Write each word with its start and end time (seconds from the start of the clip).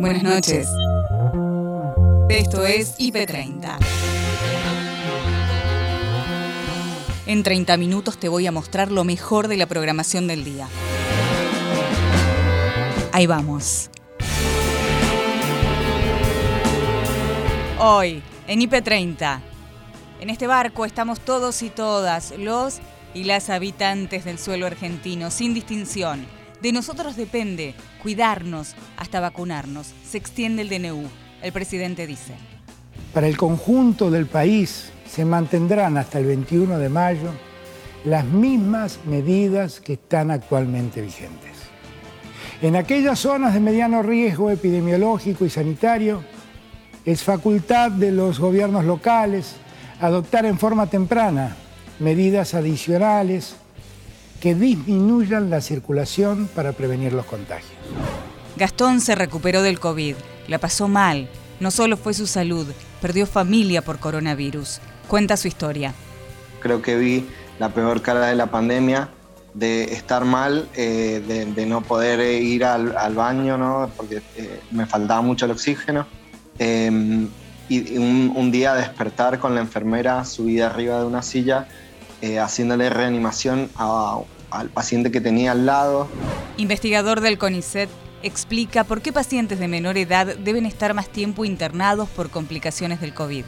Buenas 0.00 0.22
noches. 0.22 0.68
Esto 2.28 2.64
es 2.64 2.96
IP30. 2.98 3.78
En 7.26 7.42
30 7.42 7.76
minutos 7.76 8.16
te 8.16 8.28
voy 8.28 8.46
a 8.46 8.52
mostrar 8.52 8.92
lo 8.92 9.02
mejor 9.02 9.48
de 9.48 9.56
la 9.56 9.66
programación 9.66 10.28
del 10.28 10.44
día. 10.44 10.68
Ahí 13.12 13.26
vamos. 13.26 13.90
Hoy, 17.80 18.22
en 18.46 18.60
IP30. 18.60 19.40
En 20.20 20.30
este 20.30 20.46
barco 20.46 20.84
estamos 20.84 21.18
todos 21.20 21.62
y 21.62 21.70
todas, 21.70 22.34
los 22.38 22.78
y 23.14 23.24
las 23.24 23.50
habitantes 23.50 24.24
del 24.24 24.38
suelo 24.38 24.66
argentino, 24.66 25.32
sin 25.32 25.54
distinción. 25.54 26.37
De 26.62 26.72
nosotros 26.72 27.16
depende 27.16 27.74
cuidarnos 28.02 28.74
hasta 28.96 29.20
vacunarnos. 29.20 29.92
Se 30.04 30.18
extiende 30.18 30.62
el 30.62 30.68
DNU. 30.68 31.08
El 31.42 31.52
presidente 31.52 32.06
dice. 32.06 32.34
Para 33.14 33.28
el 33.28 33.36
conjunto 33.36 34.10
del 34.10 34.26
país 34.26 34.90
se 35.08 35.24
mantendrán 35.24 35.96
hasta 35.96 36.18
el 36.18 36.26
21 36.26 36.78
de 36.78 36.88
mayo 36.88 37.30
las 38.04 38.24
mismas 38.24 39.00
medidas 39.04 39.80
que 39.80 39.94
están 39.94 40.30
actualmente 40.30 41.00
vigentes. 41.00 41.56
En 42.60 42.74
aquellas 42.74 43.20
zonas 43.20 43.54
de 43.54 43.60
mediano 43.60 44.02
riesgo 44.02 44.50
epidemiológico 44.50 45.44
y 45.44 45.50
sanitario, 45.50 46.24
es 47.04 47.22
facultad 47.22 47.92
de 47.92 48.10
los 48.12 48.38
gobiernos 48.38 48.84
locales 48.84 49.54
adoptar 50.00 50.44
en 50.44 50.58
forma 50.58 50.88
temprana 50.88 51.56
medidas 52.00 52.54
adicionales 52.54 53.56
que 54.40 54.54
disminuyan 54.54 55.50
la 55.50 55.60
circulación 55.60 56.48
para 56.54 56.72
prevenir 56.72 57.12
los 57.12 57.26
contagios. 57.26 57.72
Gastón 58.56 59.00
se 59.00 59.14
recuperó 59.14 59.62
del 59.62 59.80
COVID, 59.80 60.14
la 60.48 60.58
pasó 60.58 60.88
mal, 60.88 61.28
no 61.60 61.70
solo 61.70 61.96
fue 61.96 62.14
su 62.14 62.26
salud, 62.26 62.66
perdió 63.00 63.26
familia 63.26 63.82
por 63.82 63.98
coronavirus. 63.98 64.80
Cuenta 65.08 65.36
su 65.36 65.48
historia. 65.48 65.94
Creo 66.60 66.82
que 66.82 66.96
vi 66.96 67.26
la 67.58 67.70
peor 67.70 68.02
cara 68.02 68.26
de 68.26 68.34
la 68.34 68.46
pandemia, 68.46 69.08
de 69.54 69.84
estar 69.84 70.24
mal, 70.24 70.68
eh, 70.74 71.22
de, 71.54 71.66
no 71.66 71.80
poder 71.80 72.20
ir 72.42 72.64
al, 72.64 73.14
baño, 73.14 73.56
¿no? 73.58 73.90
porque 73.96 74.22
eh, 74.36 74.60
me 74.70 74.86
faltaba 74.86 75.20
mucho 75.20 75.46
el 75.46 75.52
oxígeno. 75.52 76.06
Em, 76.58 77.28
y 77.68 77.98
un, 77.98 78.50
día 78.50 78.74
despertar 78.74 79.38
con 79.38 79.54
la 79.54 79.60
enfermera 79.60 80.24
subida 80.24 80.68
arriba 80.68 81.00
de 81.00 81.06
una 81.06 81.22
silla, 81.22 81.68
eh, 82.22 82.38
haciéndole 82.38 82.90
reanimación 82.90 83.70
al 84.50 84.68
paciente 84.70 85.10
que 85.10 85.20
tenía 85.20 85.52
al 85.52 85.66
lado. 85.66 86.08
Investigador 86.56 87.20
del 87.20 87.38
CONICET 87.38 87.88
explica 88.22 88.84
por 88.84 89.00
qué 89.00 89.12
pacientes 89.12 89.58
de 89.58 89.68
menor 89.68 89.96
edad 89.96 90.36
deben 90.36 90.66
estar 90.66 90.94
más 90.94 91.08
tiempo 91.08 91.44
internados 91.44 92.08
por 92.08 92.30
complicaciones 92.30 93.00
del 93.00 93.14
COVID. 93.14 93.44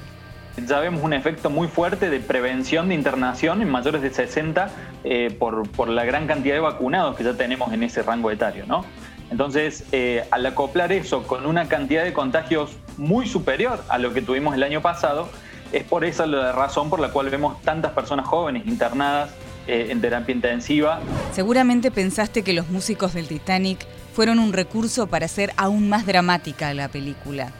Ya 0.66 0.78
vemos 0.80 1.02
un 1.02 1.12
efecto 1.12 1.48
muy 1.48 1.68
fuerte 1.68 2.10
de 2.10 2.20
prevención 2.20 2.88
de 2.88 2.94
internación 2.94 3.62
en 3.62 3.70
mayores 3.70 4.02
de 4.02 4.12
60 4.12 4.70
eh, 5.04 5.34
por, 5.38 5.68
por, 5.70 5.88
la 5.88 6.04
gran 6.04 6.26
cantidad 6.26 6.54
de 6.54 6.60
vacunados 6.60 7.16
que 7.16 7.24
ya 7.24 7.34
tenemos 7.34 7.72
en 7.72 7.82
ese 7.82 8.02
rango 8.02 8.30
etario. 8.30 8.66
¿no? 8.66 8.84
Entonces, 9.30 9.84
eh, 9.92 10.24
al 10.30 10.44
acoplar 10.44 10.92
eso 10.92 11.22
con 11.22 11.46
una 11.46 11.68
cantidad 11.68 12.04
de 12.04 12.12
contagios 12.12 12.72
muy 12.96 13.26
superior 13.26 13.82
a 13.88 13.98
lo 13.98 14.12
que 14.12 14.22
tuvimos 14.22 14.54
el 14.54 14.62
año 14.62 14.82
pasado, 14.82 15.30
es 15.72 15.84
por 15.84 16.04
esa 16.04 16.26
la 16.26 16.52
razón 16.52 16.90
por 16.90 17.00
la 17.00 17.10
cual 17.10 17.30
vemos 17.30 17.60
tantas 17.62 17.92
personas 17.92 18.26
jóvenes 18.26 18.66
internadas 18.66 19.30
eh, 19.66 19.88
en 19.90 20.00
terapia 20.00 20.34
intensiva. 20.34 21.00
Seguramente 21.32 21.90
pensaste 21.90 22.42
que 22.42 22.52
los 22.52 22.68
músicos 22.68 23.14
del 23.14 23.28
Titanic 23.28 23.86
fueron 24.14 24.38
un 24.38 24.52
recurso 24.52 25.06
para 25.06 25.26
hacer 25.26 25.52
aún 25.56 25.88
más 25.88 26.06
dramática 26.06 26.74
la 26.74 26.88
película. 26.88 27.52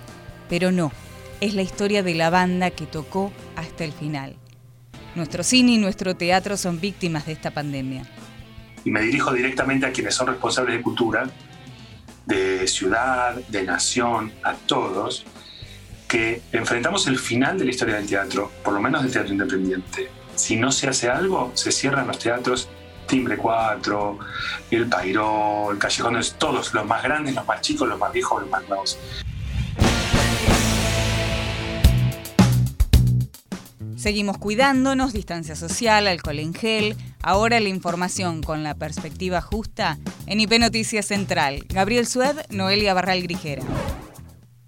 Pero 0.48 0.72
no, 0.72 0.92
es 1.41 1.55
la 1.55 1.62
historia 1.62 2.02
de 2.02 2.14
la 2.14 2.30
banda 2.30 2.70
que 2.70 2.86
tocó 2.86 3.33
hasta 3.56 3.85
el 3.85 3.92
final. 3.92 4.36
Nuestro 5.14 5.42
cine 5.42 5.73
y 5.73 5.79
nuestro 5.79 6.17
teatro 6.17 6.56
son 6.56 6.80
víctimas 6.80 7.27
de 7.27 7.33
esta 7.33 7.51
pandemia. 7.51 8.05
Y 8.85 8.90
me 8.90 9.02
dirijo 9.02 9.33
directamente 9.33 9.86
a 9.86 9.92
quienes 9.92 10.14
son 10.14 10.29
responsables 10.29 10.77
de 10.77 10.83
cultura, 10.83 11.29
de 12.27 12.67
ciudad, 12.67 13.35
de 13.35 13.62
nación, 13.64 14.33
a 14.42 14.55
todos, 14.55 15.27
que 16.11 16.43
enfrentamos 16.51 17.07
el 17.07 17.21
final 17.21 17.57
de 17.57 17.65
la 17.65 17.71
historia 17.71 17.95
del 17.95 18.07
teatro, 18.09 18.51
por 18.65 18.75
lo 18.75 18.81
menos 18.81 19.05
del 19.05 19.13
teatro 19.13 19.33
independiente. 19.33 20.11
Si 20.35 20.57
no 20.57 20.73
se 20.73 20.89
hace 20.89 21.09
algo, 21.09 21.53
se 21.55 21.71
cierran 21.71 22.09
los 22.09 22.19
teatros 22.19 22.69
Timbre 23.07 23.37
4, 23.37 24.19
El 24.73 24.89
Pairó, 24.89 25.71
El 25.71 25.79
Callejón, 25.79 26.21
todos, 26.37 26.75
los 26.75 26.85
más 26.85 27.05
grandes, 27.05 27.37
los 27.37 27.47
más 27.47 27.61
chicos, 27.61 27.89
los 27.89 27.97
más 27.97 28.13
viejos, 28.13 28.43
los 28.43 28.51
más 28.51 28.69
nuevos. 28.69 28.98
Seguimos 33.97 34.39
cuidándonos, 34.39 35.13
distancia 35.13 35.55
social, 35.55 36.09
alcohol 36.09 36.41
en 36.41 36.55
gel. 36.55 36.97
Ahora 37.23 37.61
la 37.61 37.69
información 37.69 38.42
con 38.42 38.65
la 38.65 38.75
perspectiva 38.75 39.41
justa 39.41 39.98
en 40.27 40.41
IP 40.41 40.59
Noticias 40.59 41.07
Central. 41.07 41.67
Gabriel 41.69 42.07
Sued, 42.07 42.37
Noelia 42.51 42.95
Barral 42.95 43.23
Grijera. 43.23 43.63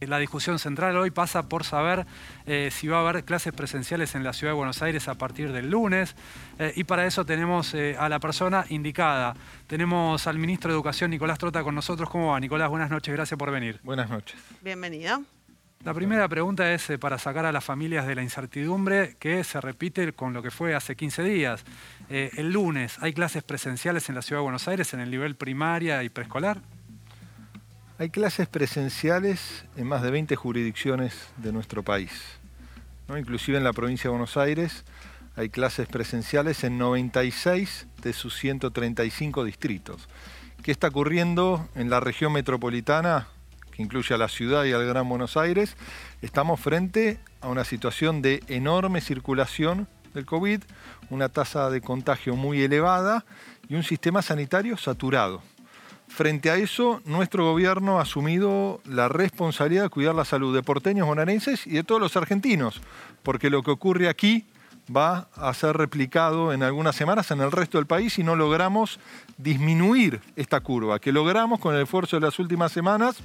La 0.06 0.18
discusión 0.18 0.58
central 0.58 0.96
hoy 0.96 1.10
pasa 1.10 1.48
por 1.48 1.64
saber 1.64 2.06
eh, 2.46 2.70
si 2.72 2.88
va 2.88 2.98
a 2.98 3.08
haber 3.08 3.24
clases 3.24 3.52
presenciales 3.52 4.14
en 4.14 4.24
la 4.24 4.32
Ciudad 4.32 4.52
de 4.52 4.56
Buenos 4.56 4.82
Aires 4.82 5.08
a 5.08 5.14
partir 5.14 5.52
del 5.52 5.70
lunes 5.70 6.14
eh, 6.58 6.72
y 6.76 6.84
para 6.84 7.06
eso 7.06 7.24
tenemos 7.24 7.74
eh, 7.74 7.96
a 7.98 8.08
la 8.08 8.20
persona 8.20 8.64
indicada. 8.68 9.34
Tenemos 9.66 10.26
al 10.26 10.38
ministro 10.38 10.70
de 10.70 10.74
Educación, 10.74 11.10
Nicolás 11.10 11.38
Trota, 11.38 11.62
con 11.62 11.74
nosotros. 11.74 12.08
¿Cómo 12.08 12.32
va, 12.32 12.40
Nicolás? 12.40 12.68
Buenas 12.68 12.90
noches, 12.90 13.14
gracias 13.14 13.38
por 13.38 13.50
venir. 13.50 13.80
Buenas 13.82 14.10
noches. 14.10 14.38
Bienvenido. 14.60 15.22
La 15.84 15.94
primera 15.94 16.28
pregunta 16.28 16.72
es 16.72 16.90
eh, 16.90 16.98
para 16.98 17.18
sacar 17.18 17.44
a 17.44 17.50
las 17.50 17.64
familias 17.64 18.06
de 18.06 18.14
la 18.14 18.22
incertidumbre 18.22 19.16
que 19.18 19.42
se 19.42 19.60
repite 19.60 20.12
con 20.12 20.32
lo 20.32 20.40
que 20.40 20.52
fue 20.52 20.76
hace 20.76 20.94
15 20.94 21.24
días. 21.24 21.64
Eh, 22.08 22.30
el 22.36 22.52
lunes, 22.52 22.98
¿hay 23.00 23.12
clases 23.12 23.42
presenciales 23.42 24.08
en 24.08 24.14
la 24.14 24.22
Ciudad 24.22 24.40
de 24.40 24.44
Buenos 24.44 24.68
Aires 24.68 24.94
en 24.94 25.00
el 25.00 25.10
nivel 25.10 25.34
primaria 25.34 26.04
y 26.04 26.08
preescolar? 26.08 26.60
Hay 28.02 28.10
clases 28.10 28.48
presenciales 28.48 29.64
en 29.76 29.86
más 29.86 30.02
de 30.02 30.10
20 30.10 30.34
jurisdicciones 30.34 31.28
de 31.36 31.52
nuestro 31.52 31.84
país. 31.84 32.10
¿no? 33.06 33.16
Inclusive 33.16 33.58
en 33.58 33.62
la 33.62 33.72
provincia 33.72 34.08
de 34.08 34.16
Buenos 34.16 34.36
Aires 34.36 34.84
hay 35.36 35.50
clases 35.50 35.86
presenciales 35.86 36.64
en 36.64 36.78
96 36.78 37.86
de 38.02 38.12
sus 38.12 38.34
135 38.38 39.44
distritos. 39.44 40.08
¿Qué 40.64 40.72
está 40.72 40.88
ocurriendo 40.88 41.68
en 41.76 41.90
la 41.90 42.00
región 42.00 42.32
metropolitana? 42.32 43.28
que 43.70 43.84
incluye 43.84 44.12
a 44.12 44.18
la 44.18 44.28
ciudad 44.28 44.64
y 44.64 44.72
al 44.72 44.84
Gran 44.84 45.08
Buenos 45.08 45.36
Aires, 45.36 45.76
estamos 46.22 46.58
frente 46.58 47.20
a 47.40 47.48
una 47.50 47.62
situación 47.62 48.20
de 48.20 48.42
enorme 48.48 49.00
circulación 49.00 49.86
del 50.12 50.26
COVID, 50.26 50.60
una 51.08 51.28
tasa 51.28 51.70
de 51.70 51.80
contagio 51.80 52.34
muy 52.34 52.62
elevada 52.62 53.24
y 53.68 53.76
un 53.76 53.84
sistema 53.84 54.22
sanitario 54.22 54.76
saturado. 54.76 55.40
Frente 56.14 56.50
a 56.50 56.56
eso, 56.56 57.00
nuestro 57.06 57.42
gobierno 57.50 57.98
ha 57.98 58.02
asumido 58.02 58.82
la 58.84 59.08
responsabilidad 59.08 59.84
de 59.84 59.88
cuidar 59.88 60.14
la 60.14 60.26
salud 60.26 60.54
de 60.54 60.62
porteños 60.62 61.06
bonaerenses 61.06 61.66
y 61.66 61.70
de 61.70 61.84
todos 61.84 62.02
los 62.02 62.18
argentinos, 62.18 62.82
porque 63.22 63.48
lo 63.48 63.62
que 63.62 63.70
ocurre 63.70 64.10
aquí 64.10 64.44
va 64.94 65.28
a 65.34 65.54
ser 65.54 65.74
replicado 65.74 66.52
en 66.52 66.62
algunas 66.62 66.96
semanas 66.96 67.30
en 67.30 67.40
el 67.40 67.50
resto 67.50 67.78
del 67.78 67.86
país 67.86 68.12
si 68.12 68.24
no 68.24 68.36
logramos 68.36 69.00
disminuir 69.38 70.20
esta 70.36 70.60
curva, 70.60 70.98
que 70.98 71.12
logramos 71.12 71.60
con 71.60 71.74
el 71.74 71.80
esfuerzo 71.84 72.16
de 72.16 72.26
las 72.26 72.38
últimas 72.38 72.72
semanas 72.72 73.16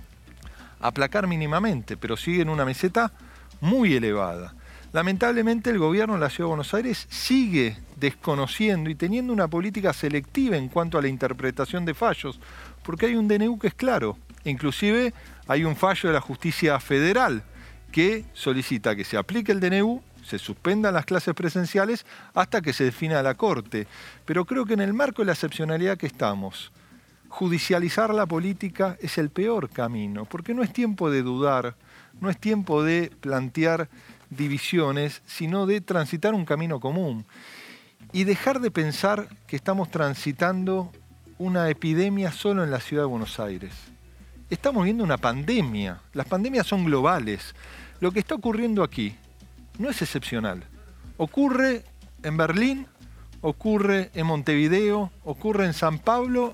aplacar 0.80 1.28
mínimamente, 1.28 1.98
pero 1.98 2.16
sigue 2.16 2.42
en 2.42 2.50
una 2.50 2.64
meseta 2.64 3.12
muy 3.60 3.96
elevada. 3.96 4.54
Lamentablemente 4.94 5.70
el 5.70 5.80
gobierno 5.80 6.14
de 6.14 6.22
la 6.22 6.30
Ciudad 6.30 6.46
de 6.46 6.56
Buenos 6.56 6.74
Aires 6.74 7.08
sigue 7.10 7.78
desconociendo 7.98 8.90
y 8.90 8.96
teniendo 8.96 9.34
una 9.34 9.48
política 9.48 9.92
selectiva 9.92 10.56
en 10.56 10.70
cuanto 10.70 10.98
a 10.98 11.02
la 11.02 11.08
interpretación 11.08 11.84
de 11.84 11.94
fallos, 11.94 12.40
porque 12.88 13.08
hay 13.08 13.18
un 13.18 13.28
DNU 13.28 13.60
que 13.60 13.68
es 13.68 13.74
claro, 13.74 14.18
inclusive 14.46 15.14
hay 15.46 15.66
un 15.66 15.76
fallo 15.76 16.08
de 16.08 16.14
la 16.14 16.22
justicia 16.22 16.80
federal 16.80 17.44
que 17.92 18.24
solicita 18.32 18.96
que 18.96 19.04
se 19.04 19.18
aplique 19.18 19.52
el 19.52 19.60
DNU, 19.60 20.02
se 20.24 20.40
suspendan 20.40 20.94
las 20.94 21.04
clases 21.04 21.34
presenciales 21.34 22.06
hasta 22.34 22.62
que 22.62 22.72
se 22.72 22.86
defina 22.86 23.22
la 23.22 23.36
Corte. 23.36 23.88
Pero 24.24 24.46
creo 24.46 24.66
que 24.66 24.76
en 24.76 24.80
el 24.80 24.94
marco 24.94 25.22
de 25.22 25.26
la 25.26 25.34
excepcionalidad 25.34 25.98
que 25.98 26.08
estamos, 26.08 26.72
judicializar 27.28 28.14
la 28.14 28.26
política 28.26 28.96
es 29.02 29.18
el 29.18 29.32
peor 29.32 29.70
camino, 29.70 30.24
porque 30.24 30.54
no 30.54 30.64
es 30.64 30.72
tiempo 30.72 31.12
de 31.12 31.24
dudar, 31.24 31.76
no 32.22 32.30
es 32.30 32.38
tiempo 32.38 32.84
de 32.84 33.12
plantear 33.20 33.90
divisiones, 34.30 35.22
sino 35.26 35.66
de 35.66 35.82
transitar 35.82 36.34
un 36.34 36.46
camino 36.46 36.80
común 36.80 37.26
y 38.14 38.24
dejar 38.24 38.62
de 38.62 38.72
pensar 38.72 39.28
que 39.46 39.58
estamos 39.58 39.92
transitando 39.92 40.94
una 41.38 41.70
epidemia 41.70 42.32
solo 42.32 42.64
en 42.64 42.72
la 42.72 42.80
ciudad 42.80 43.04
de 43.04 43.08
Buenos 43.08 43.40
Aires. 43.40 43.74
Estamos 44.50 44.84
viendo 44.84 45.04
una 45.04 45.18
pandemia, 45.18 46.02
las 46.14 46.28
pandemias 46.28 46.68
son 46.68 46.86
globales. 46.86 47.54
Lo 48.00 48.12
que 48.12 48.20
está 48.20 48.36
ocurriendo 48.36 48.84
aquí 48.84 49.16
no 49.78 49.90
es 49.90 50.02
excepcional. 50.02 50.64
Ocurre 51.18 51.84
en 52.24 52.38
Berlín, 52.38 52.88
ocurre 53.42 54.12
en 54.14 54.26
Montevideo, 54.28 55.12
ocurre 55.24 55.66
en 55.66 55.74
San 55.74 56.00
Pablo 56.00 56.54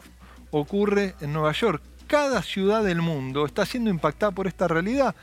ocurre 0.58 1.16
en 1.22 1.34
Nueva 1.34 1.52
York. 1.52 1.82
cada 2.08 2.44
ciudad 2.44 2.84
del 2.84 3.02
mundo 3.02 3.46
está 3.46 3.66
siendo 3.66 3.90
impactada 3.90 4.32
por 4.32 4.46
esta 4.46 4.68
realidad. 4.68 5.16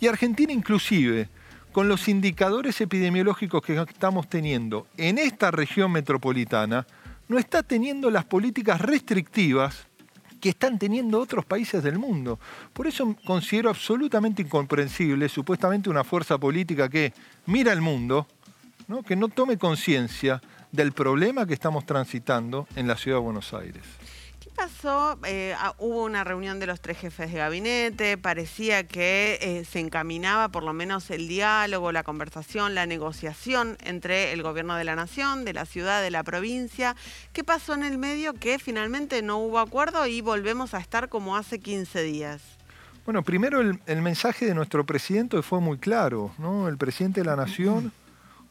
Y 0.00 0.08
Argentina 0.08 0.52
inclusive, 0.52 1.28
con 1.70 1.88
los 1.88 2.08
indicadores 2.08 2.80
epidemiológicos 2.80 3.62
que 3.62 3.76
estamos 3.76 4.28
teniendo 4.28 4.88
en 4.96 5.18
esta 5.18 5.52
región 5.52 5.92
metropolitana, 5.92 6.84
no 7.28 7.38
está 7.38 7.62
teniendo 7.62 8.10
las 8.10 8.24
políticas 8.24 8.80
restrictivas 8.80 9.86
que 10.40 10.48
están 10.48 10.78
teniendo 10.78 11.20
otros 11.20 11.44
países 11.44 11.82
del 11.82 11.98
mundo. 11.98 12.40
Por 12.72 12.86
eso 12.86 13.16
considero 13.24 13.70
absolutamente 13.70 14.42
incomprensible 14.42 15.28
supuestamente 15.28 15.88
una 15.88 16.02
fuerza 16.02 16.36
política 16.36 16.88
que 16.88 17.12
mira 17.46 17.72
el 17.72 17.80
mundo, 17.80 18.26
que 19.06 19.16
no 19.16 19.28
tome 19.28 19.56
conciencia 19.56 20.42
del 20.72 20.92
problema 20.92 21.46
que 21.46 21.54
estamos 21.54 21.86
transitando 21.86 22.66
en 22.74 22.88
la 22.88 22.96
ciudad 22.96 23.18
de 23.18 23.22
Buenos 23.22 23.54
Aires 23.54 24.01
pasó? 24.52 25.18
Eh, 25.24 25.54
ah, 25.58 25.74
hubo 25.78 26.04
una 26.04 26.24
reunión 26.24 26.60
de 26.60 26.66
los 26.66 26.80
tres 26.80 26.98
jefes 26.98 27.32
de 27.32 27.38
gabinete, 27.38 28.16
parecía 28.16 28.86
que 28.86 29.38
eh, 29.40 29.64
se 29.64 29.80
encaminaba 29.80 30.48
por 30.48 30.62
lo 30.62 30.72
menos 30.72 31.10
el 31.10 31.28
diálogo, 31.28 31.92
la 31.92 32.02
conversación, 32.02 32.74
la 32.74 32.86
negociación 32.86 33.76
entre 33.84 34.32
el 34.32 34.42
gobierno 34.42 34.76
de 34.76 34.84
la 34.84 34.96
nación, 34.96 35.44
de 35.44 35.52
la 35.52 35.66
ciudad, 35.66 36.02
de 36.02 36.10
la 36.10 36.22
provincia. 36.22 36.96
¿Qué 37.32 37.44
pasó 37.44 37.74
en 37.74 37.82
el 37.82 37.98
medio 37.98 38.34
que 38.34 38.58
finalmente 38.58 39.22
no 39.22 39.38
hubo 39.38 39.58
acuerdo 39.58 40.06
y 40.06 40.20
volvemos 40.20 40.74
a 40.74 40.78
estar 40.78 41.08
como 41.08 41.36
hace 41.36 41.58
15 41.58 42.02
días? 42.02 42.42
Bueno, 43.04 43.22
primero 43.22 43.60
el, 43.60 43.80
el 43.86 44.00
mensaje 44.00 44.46
de 44.46 44.54
nuestro 44.54 44.86
presidente 44.86 45.42
fue 45.42 45.60
muy 45.60 45.78
claro, 45.78 46.32
¿no? 46.38 46.68
El 46.68 46.78
presidente 46.78 47.20
de 47.20 47.26
la 47.26 47.34
nación 47.34 47.92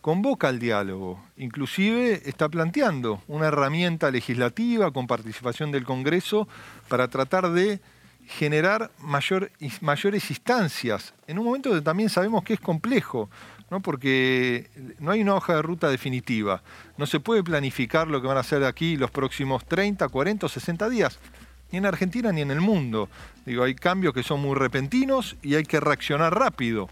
convoca 0.02 0.50
al 0.50 0.60
diálogo, 0.60 1.24
inclusive 1.38 2.24
está 2.26 2.50
planteando 2.50 3.22
una 3.28 3.48
herramienta 3.48 4.10
legislativa 4.12 4.92
con 4.92 5.08
participación 5.08 5.72
del 5.72 5.86
Congreso 5.86 6.48
para 6.88 7.08
tratar 7.08 7.52
de 7.52 7.80
generar 8.28 8.92
mayor, 9.00 9.52
mayores 9.82 10.30
instancias, 10.30 11.14
en 11.28 11.38
un 11.38 11.46
momento 11.46 11.72
que 11.72 11.82
también 11.82 12.10
sabemos 12.10 12.44
que 12.44 12.54
es 12.54 12.60
complejo, 12.60 13.30
¿no? 13.70 13.82
porque 13.82 14.70
no 15.00 15.12
hay 15.12 15.22
una 15.22 15.36
hoja 15.36 15.56
de 15.56 15.62
ruta 15.62 15.90
definitiva, 15.90 16.64
no 16.98 17.06
se 17.06 17.20
puede 17.20 17.44
planificar 17.44 18.08
lo 18.08 18.22
que 18.22 18.28
van 18.28 18.38
a 18.38 18.42
hacer 18.42 18.64
aquí 18.64 18.98
los 18.98 19.12
próximos 19.12 19.66
30, 19.66 20.08
40 20.08 20.46
o 20.46 20.50
60 20.50 20.90
días, 20.90 21.20
ni 21.72 21.78
en 21.78 21.86
Argentina 21.86 22.32
ni 22.32 22.42
en 22.42 22.52
el 22.52 22.62
mundo. 22.62 23.08
Digo, 23.46 23.64
hay 23.64 23.76
cambios 23.76 24.14
que 24.14 24.24
son 24.24 24.42
muy 24.42 24.56
repentinos 24.56 25.38
y 25.42 25.56
hay 25.56 25.64
que 25.64 25.80
reaccionar 25.80 26.38
rápido 26.38 26.90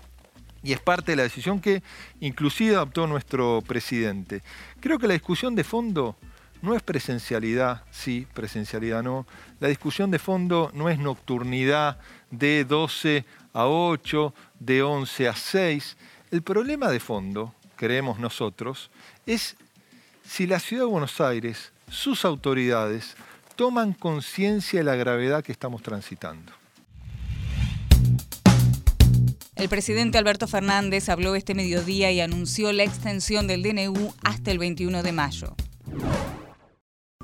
y 0.64 0.74
es 0.74 0.80
parte 0.80 1.12
de 1.12 1.16
la 1.18 1.24
decisión 1.24 1.60
que 1.60 1.84
inclusive 2.20 2.76
adoptó 2.76 3.08
nuestro 3.08 3.64
presidente. 3.66 4.42
Creo 4.80 5.00
que 5.00 5.08
la 5.08 5.14
discusión 5.14 5.56
de 5.56 5.64
fondo 5.64 6.16
no 6.62 6.76
es 6.76 6.82
presencialidad, 6.82 7.84
sí, 7.92 8.28
presencialidad 8.34 9.02
no. 9.02 9.26
La 9.60 9.70
discusión 9.70 10.12
de 10.12 10.20
fondo 10.20 10.72
no 10.74 10.90
es 10.90 11.00
nocturnidad 11.00 12.00
de 12.32 12.66
12 12.66 13.26
a 13.54 13.68
8, 13.68 14.34
de 14.60 14.84
11 14.84 15.28
a 15.30 15.36
6. 15.36 15.98
El 16.32 16.42
problema 16.42 16.90
de 16.90 17.00
fondo, 17.00 17.56
creemos 17.76 18.20
nosotros, 18.20 18.92
es 19.26 19.56
si 20.24 20.48
la 20.48 20.60
ciudad 20.60 20.84
de 20.84 20.92
Buenos 20.92 21.22
Aires, 21.22 21.72
sus 21.90 22.26
autoridades, 22.26 23.16
toman 23.56 23.94
conciencia 23.94 24.80
de 24.80 24.84
la 24.84 24.96
gravedad 24.96 25.44
que 25.44 25.52
estamos 25.52 25.82
transitando. 25.82 26.59
El 29.60 29.68
presidente 29.68 30.18
Alberto 30.18 30.48
Fernández 30.48 31.10
habló 31.10 31.36
este 31.36 31.54
mediodía 31.54 32.10
y 32.14 32.22
anunció 32.22 32.72
la 32.72 32.84
extensión 32.84 33.46
del 33.46 33.62
DNU 33.62 34.14
hasta 34.24 34.52
el 34.52 34.58
21 34.58 35.04
de 35.04 35.12
mayo. 35.12 35.54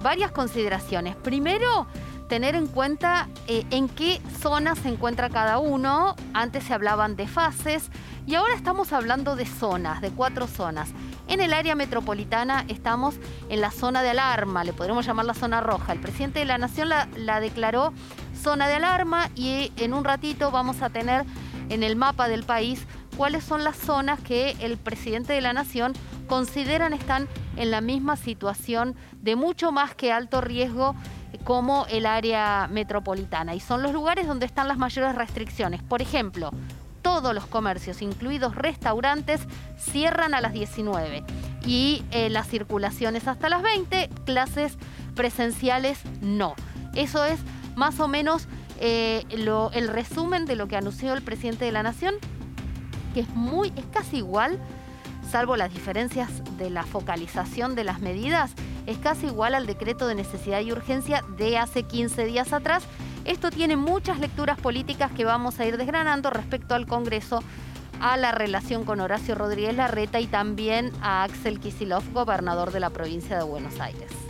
Varias 0.02 0.34
consideraciones. 0.34 1.16
Primero, 1.16 1.88
tener 2.28 2.56
en 2.56 2.68
cuenta 2.68 3.30
eh, 3.48 3.64
en 3.72 3.88
qué 3.88 4.20
zona 4.42 4.76
se 4.76 4.90
encuentra 4.90 5.30
cada 5.30 5.60
uno. 5.60 6.18
Antes 6.34 6.66
se 6.66 6.74
hablaban 6.74 7.16
de 7.16 7.26
fases 7.26 7.90
y 8.28 8.36
ahora 8.36 8.54
estamos 8.54 8.92
hablando 8.92 9.38
de 9.38 9.46
zonas, 9.46 10.02
de 10.02 10.10
cuatro 10.12 10.46
zonas. 10.46 10.90
En 11.30 11.40
el 11.40 11.54
área 11.54 11.74
metropolitana 11.74 12.66
estamos 12.68 13.16
en 13.48 13.62
la 13.62 13.72
zona 13.72 14.04
de 14.04 14.10
alarma, 14.10 14.66
le 14.66 14.74
podremos 14.74 15.06
llamar 15.06 15.26
la 15.26 15.36
zona 15.36 15.62
roja. 15.62 15.94
El 15.94 16.02
presidente 16.02 16.40
de 16.40 16.46
la 16.46 16.58
Nación 16.58 16.90
la, 16.90 17.08
la 17.16 17.40
declaró 17.40 17.94
zona 18.36 18.68
de 18.68 18.74
alarma 18.74 19.30
y 19.36 19.72
en 19.78 19.94
un 19.94 20.04
ratito 20.04 20.52
vamos 20.52 20.82
a 20.82 20.90
tener 20.90 21.26
en 21.70 21.84
el 21.84 21.96
mapa 21.96 22.28
del 22.28 22.44
país 22.44 22.86
cuáles 23.18 23.44
son 23.44 23.64
las 23.64 23.78
zonas 23.78 24.20
que 24.20 24.56
el 24.60 24.78
presidente 24.78 25.34
de 25.34 25.42
la 25.42 25.54
Nación 25.54 25.94
consideran 26.28 26.94
están 26.94 27.28
en 27.56 27.72
la 27.72 27.82
misma 27.82 28.16
situación 28.16 28.96
de 29.22 29.36
mucho 29.36 29.72
más 29.72 29.96
que 29.96 30.12
alto 30.12 30.42
riesgo 30.42 30.96
como 31.44 31.86
el 31.90 32.06
área 32.06 32.68
metropolitana. 32.72 33.56
Y 33.56 33.60
son 33.60 33.84
los 33.84 33.94
lugares 33.94 34.28
donde 34.28 34.46
están 34.46 34.68
las 34.68 34.78
mayores 34.78 35.16
restricciones. 35.16 35.84
Por 35.84 36.02
ejemplo, 36.02 36.52
todos 37.02 37.36
los 37.36 37.46
comercios, 37.46 38.02
incluidos 38.02 38.56
restaurantes, 38.56 39.42
cierran 39.78 40.34
a 40.34 40.42
las 40.42 40.54
19 40.54 41.24
y 41.66 42.04
eh, 42.12 42.30
las 42.30 42.48
circulaciones 42.48 43.28
hasta 43.28 43.50
las 43.50 43.62
20, 43.62 44.10
clases 44.26 44.78
presenciales 45.16 46.00
no. 46.22 46.56
Eso 46.96 47.24
es 47.26 47.40
más 47.76 48.00
o 48.00 48.08
menos 48.08 48.48
eh, 48.80 49.24
el 49.30 49.88
resumen 49.88 50.46
de 50.46 50.56
lo 50.56 50.68
que 50.68 50.76
anunció 50.76 51.14
el 51.14 51.22
presidente 51.22 51.66
de 51.66 51.72
la 51.72 51.84
Nación, 51.84 52.16
que 53.14 53.22
es 53.22 53.30
muy, 53.30 53.72
es 53.76 53.86
casi 53.92 54.18
igual, 54.18 54.60
salvo 55.30 55.56
las 55.56 55.74
diferencias 55.74 56.30
de 56.58 56.70
la 56.70 56.84
focalización 56.84 57.76
de 57.76 57.84
las 57.84 58.00
medidas, 58.00 58.54
es 58.86 58.98
casi 58.98 59.28
igual 59.28 59.56
al 59.56 59.66
decreto 59.66 60.08
de 60.08 60.16
necesidad 60.16 60.62
y 60.62 60.72
urgencia 60.72 61.24
de 61.38 61.58
hace 61.58 61.84
15 61.84 62.26
días 62.26 62.54
atrás. 62.54 62.84
Esto 63.24 63.50
tiene 63.50 63.76
muchas 63.76 64.20
lecturas 64.20 64.60
políticas 64.60 65.12
que 65.12 65.26
vamos 65.26 65.60
a 65.60 65.66
ir 65.66 65.78
desgranando 65.78 66.30
respecto 66.30 66.76
al 66.76 66.86
Congreso, 66.86 67.42
a 68.00 68.18
la 68.18 68.32
relación 68.32 68.84
con 68.84 69.00
Horacio 69.00 69.34
Rodríguez 69.36 69.76
Larreta 69.76 70.20
y 70.20 70.28
también 70.28 70.92
a 71.02 71.24
Axel 71.24 71.60
Kisilov, 71.60 72.04
gobernador 72.14 72.72
de 72.72 72.82
la 72.82 72.92
provincia 72.92 73.38
de 73.38 73.44
Buenos 73.44 73.80
Aires 73.80 74.25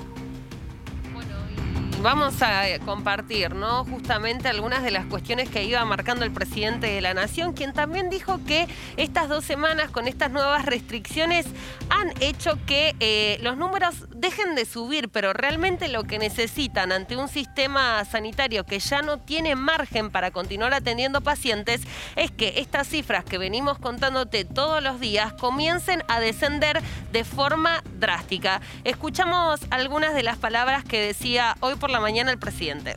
vamos 2.01 2.41
a 2.41 2.63
compartir, 2.85 3.55
¿no? 3.55 3.85
Justamente 3.85 4.47
algunas 4.47 4.83
de 4.83 4.91
las 4.91 5.05
cuestiones 5.05 5.49
que 5.49 5.63
iba 5.63 5.83
marcando 5.85 6.25
el 6.25 6.31
presidente 6.31 6.87
de 6.87 7.01
la 7.01 7.13
Nación, 7.13 7.53
quien 7.53 7.73
también 7.73 8.09
dijo 8.09 8.39
que 8.45 8.67
estas 8.97 9.29
dos 9.29 9.43
semanas 9.43 9.91
con 9.91 10.07
estas 10.07 10.31
nuevas 10.31 10.65
restricciones 10.65 11.45
han 11.89 12.13
hecho 12.21 12.57
que 12.65 12.95
eh, 12.99 13.37
los 13.41 13.57
números 13.57 14.05
dejen 14.15 14.55
de 14.55 14.65
subir, 14.65 15.09
pero 15.09 15.33
realmente 15.33 15.87
lo 15.87 16.03
que 16.03 16.19
necesitan 16.19 16.91
ante 16.91 17.15
un 17.15 17.27
sistema 17.27 18.03
sanitario 18.05 18.65
que 18.65 18.79
ya 18.79 19.01
no 19.01 19.19
tiene 19.19 19.55
margen 19.55 20.11
para 20.11 20.31
continuar 20.31 20.73
atendiendo 20.73 21.21
pacientes 21.21 21.81
es 22.15 22.31
que 22.31 22.53
estas 22.57 22.87
cifras 22.87 23.23
que 23.23 23.37
venimos 23.37 23.79
contándote 23.79 24.45
todos 24.45 24.81
los 24.83 24.99
días 24.99 25.33
comiencen 25.33 26.03
a 26.07 26.19
descender 26.19 26.81
de 27.15 27.23
forma 27.23 27.81
drástica. 27.97 28.59
Escuchamos 28.83 29.61
algunas 29.69 30.13
de 30.13 30.21
las 30.21 30.37
palabras 30.37 30.83
que 30.83 30.99
decía 30.99 31.55
hoy 31.61 31.75
por 31.75 31.89
la 31.89 32.01
mañana 32.01 32.29
el 32.29 32.37
presidente. 32.37 32.93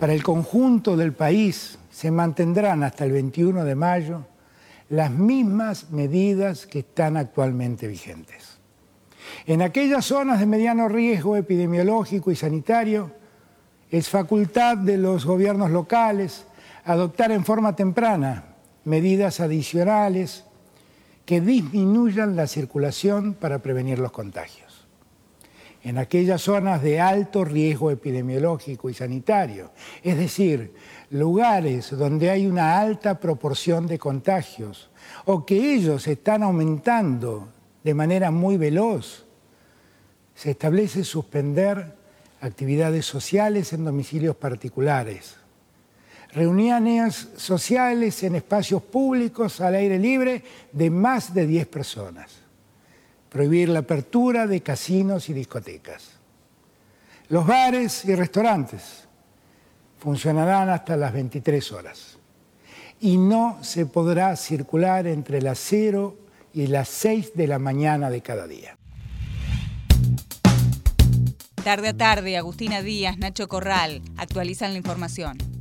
Para 0.00 0.14
el 0.14 0.22
conjunto 0.22 0.96
del 0.96 1.12
país 1.12 1.78
se 1.90 2.10
mantendrán 2.10 2.82
hasta 2.82 3.04
el 3.04 3.12
21 3.12 3.62
de 3.62 3.74
mayo 3.74 4.26
las 4.88 5.10
mismas 5.10 5.90
medidas 5.90 6.66
que 6.66 6.78
están 6.78 7.18
actualmente 7.18 7.86
vigentes. 7.86 8.58
En 9.44 9.60
aquellas 9.60 10.06
zonas 10.06 10.40
de 10.40 10.46
mediano 10.46 10.88
riesgo 10.88 11.36
epidemiológico 11.36 12.30
y 12.30 12.36
sanitario, 12.36 13.12
es 13.90 14.08
facultad 14.08 14.78
de 14.78 14.96
los 14.96 15.26
gobiernos 15.26 15.70
locales 15.70 16.46
adoptar 16.86 17.32
en 17.32 17.44
forma 17.44 17.76
temprana 17.76 18.44
medidas 18.84 19.40
adicionales 19.40 20.47
que 21.28 21.42
disminuyan 21.42 22.36
la 22.36 22.46
circulación 22.46 23.34
para 23.34 23.58
prevenir 23.58 23.98
los 23.98 24.12
contagios. 24.12 24.86
En 25.82 25.98
aquellas 25.98 26.40
zonas 26.40 26.82
de 26.82 27.02
alto 27.02 27.44
riesgo 27.44 27.90
epidemiológico 27.90 28.88
y 28.88 28.94
sanitario, 28.94 29.70
es 30.02 30.16
decir, 30.16 30.72
lugares 31.10 31.90
donde 31.90 32.30
hay 32.30 32.46
una 32.46 32.80
alta 32.80 33.20
proporción 33.20 33.86
de 33.86 33.98
contagios 33.98 34.88
o 35.26 35.44
que 35.44 35.74
ellos 35.74 36.08
están 36.08 36.42
aumentando 36.42 37.50
de 37.84 37.92
manera 37.92 38.30
muy 38.30 38.56
veloz, 38.56 39.26
se 40.34 40.52
establece 40.52 41.04
suspender 41.04 41.94
actividades 42.40 43.04
sociales 43.04 43.74
en 43.74 43.84
domicilios 43.84 44.34
particulares, 44.34 45.36
reuniones 46.32 47.28
sociales 47.36 48.22
en 48.22 48.36
espacios 48.36 48.82
públicos 48.82 49.60
al 49.60 49.74
aire 49.74 49.98
libre 49.98 50.42
de 50.72 50.90
más 50.90 51.32
de 51.34 51.46
10 51.46 51.66
personas 51.68 52.48
prohibir 53.28 53.68
la 53.68 53.80
apertura 53.80 54.46
de 54.46 54.62
casinos 54.62 55.28
y 55.28 55.32
discotecas. 55.32 56.10
Los 57.28 57.46
bares 57.46 58.04
y 58.04 58.14
restaurantes 58.14 59.06
funcionarán 59.98 60.70
hasta 60.70 60.96
las 60.96 61.12
23 61.12 61.72
horas 61.72 62.18
y 63.00 63.16
no 63.16 63.58
se 63.62 63.86
podrá 63.86 64.34
circular 64.36 65.06
entre 65.06 65.42
las 65.42 65.58
0 65.58 66.16
y 66.54 66.68
las 66.68 66.88
6 66.88 67.34
de 67.34 67.46
la 67.46 67.58
mañana 67.58 68.10
de 68.10 68.22
cada 68.22 68.46
día. 68.46 68.76
Tarde 71.62 71.88
a 71.88 71.96
tarde, 71.96 72.36
Agustina 72.36 72.80
Díaz, 72.80 73.18
Nacho 73.18 73.46
Corral 73.46 74.00
actualizan 74.16 74.72
la 74.72 74.78
información. 74.78 75.57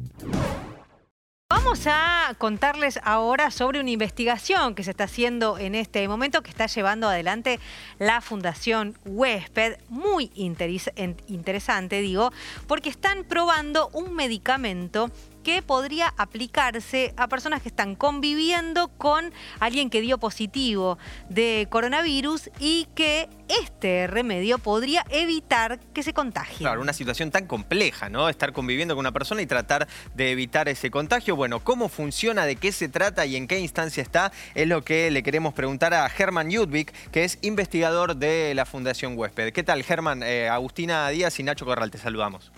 Vamos 1.49 1.87
a 1.87 2.33
contarles 2.37 2.99
ahora 3.03 3.51
sobre 3.51 3.79
una 3.79 3.89
investigación 3.89 4.75
que 4.75 4.83
se 4.83 4.91
está 4.91 5.05
haciendo 5.05 5.57
en 5.57 5.75
este 5.75 6.07
momento, 6.07 6.41
que 6.41 6.49
está 6.49 6.67
llevando 6.67 7.09
adelante 7.09 7.59
la 7.99 8.21
Fundación 8.21 8.97
Huésped. 9.05 9.77
Muy 9.89 10.31
interesante, 10.35 12.01
digo, 12.01 12.31
porque 12.67 12.89
están 12.89 13.23
probando 13.23 13.89
un 13.93 14.13
medicamento 14.13 15.11
que 15.47 15.61
podría 15.61 16.13
aplicarse 16.17 17.13
a 17.15 17.29
personas 17.29 17.61
que 17.61 17.69
están 17.69 17.95
conviviendo 17.95 18.89
con 18.97 19.31
alguien 19.61 19.89
que 19.89 20.01
dio 20.01 20.17
positivo 20.17 20.97
de 21.29 21.67
coronavirus 21.69 22.49
y 22.59 22.89
que 22.95 23.29
este 23.47 24.07
remedio 24.07 24.57
podría 24.57 25.05
evitar 25.09 25.79
que 25.93 26.03
se 26.03 26.11
contagie. 26.11 26.57
Claro, 26.57 26.81
una 26.81 26.91
situación 26.91 27.31
tan 27.31 27.47
compleja, 27.47 28.09
¿no? 28.09 28.27
Estar 28.27 28.51
conviviendo 28.51 28.93
con 28.93 29.03
una 29.03 29.13
persona 29.13 29.41
y 29.41 29.45
tratar 29.45 29.87
de 30.15 30.31
evitar 30.33 30.67
ese 30.67 30.91
contagio. 30.91 31.37
Bueno, 31.37 31.61
¿cómo 31.61 31.87
funciona, 31.87 32.45
de 32.45 32.57
qué 32.57 32.73
se 32.73 32.89
trata 32.89 33.25
y 33.25 33.37
en 33.37 33.47
qué 33.47 33.57
instancia 33.57 34.03
está? 34.03 34.33
Es 34.53 34.67
lo 34.67 34.83
que 34.83 35.09
le 35.11 35.23
queremos 35.23 35.53
preguntar 35.53 35.93
a 35.93 36.09
Germán 36.09 36.51
Judvik, 36.51 36.91
que 37.11 37.23
es 37.23 37.39
investigador 37.41 38.17
de 38.17 38.53
la 38.53 38.65
Fundación 38.65 39.17
Huésped. 39.17 39.53
¿Qué 39.53 39.63
tal, 39.63 39.81
Germán? 39.83 40.23
Eh, 40.23 40.49
Agustina 40.49 41.07
Díaz 41.07 41.39
y 41.39 41.43
Nacho 41.43 41.63
Corral, 41.63 41.89
te 41.89 41.99
saludamos. 41.99 42.51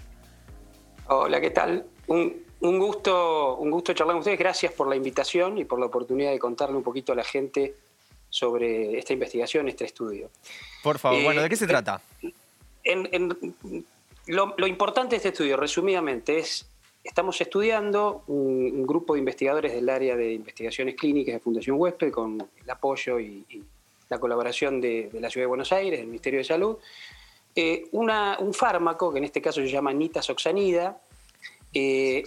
Hola, 1.05 1.39
¿qué 1.39 1.51
tal? 1.51 1.85
Un, 2.07 2.48
un 2.61 2.79
gusto, 2.79 3.57
un 3.57 3.71
gusto 3.71 3.93
charlar 3.93 4.15
con 4.15 4.19
ustedes. 4.19 4.39
Gracias 4.39 4.73
por 4.73 4.87
la 4.87 4.95
invitación 4.95 5.57
y 5.57 5.65
por 5.65 5.79
la 5.79 5.85
oportunidad 5.85 6.31
de 6.31 6.39
contarle 6.39 6.75
un 6.75 6.83
poquito 6.83 7.13
a 7.13 7.15
la 7.15 7.23
gente 7.23 7.75
sobre 8.29 8.97
esta 8.97 9.13
investigación, 9.13 9.67
este 9.69 9.85
estudio. 9.85 10.29
Por 10.83 10.99
favor, 10.99 11.23
bueno, 11.23 11.41
¿de 11.41 11.49
qué 11.49 11.55
se 11.55 11.65
eh, 11.65 11.67
trata? 11.67 12.01
lo, 14.27 14.67
importante 14.67 15.11
de 15.11 15.17
este 15.17 15.29
estudio, 15.29 15.57
resumidamente, 15.57 16.37
es 16.39 16.69
estamos 17.03 17.39
estudiando 17.41 18.23
un, 18.27 18.85
grupo 18.85 19.13
de 19.13 19.19
investigadores 19.19 19.73
del 19.73 19.89
área 19.89 20.15
de 20.15 20.33
investigaciones 20.33 20.95
clínicas 20.95 21.33
de 21.33 21.39
Fundación 21.39 21.77
Huésped 21.79 22.11
con 22.11 22.47
el 22.61 22.69
apoyo 22.69 23.19
y, 23.19 23.45
la 24.09 24.19
colaboración 24.19 24.81
de, 24.81 25.07
la 25.13 25.29
Ciudad 25.29 25.43
de 25.43 25.49
Buenos 25.49 25.71
Aires, 25.71 25.99
del 25.99 26.07
Ministerio 26.07 26.39
de 26.39 26.43
Salud, 26.43 26.77
eh, 27.55 27.85
un 27.91 28.53
fármaco 28.55 29.11
que 29.11 29.19
en 29.19 29.25
este 29.25 29.39
caso 29.39 29.61
se 29.61 29.69
llama 29.69 29.93
nitazoxanida, 29.93 30.99
eh, 31.71 32.23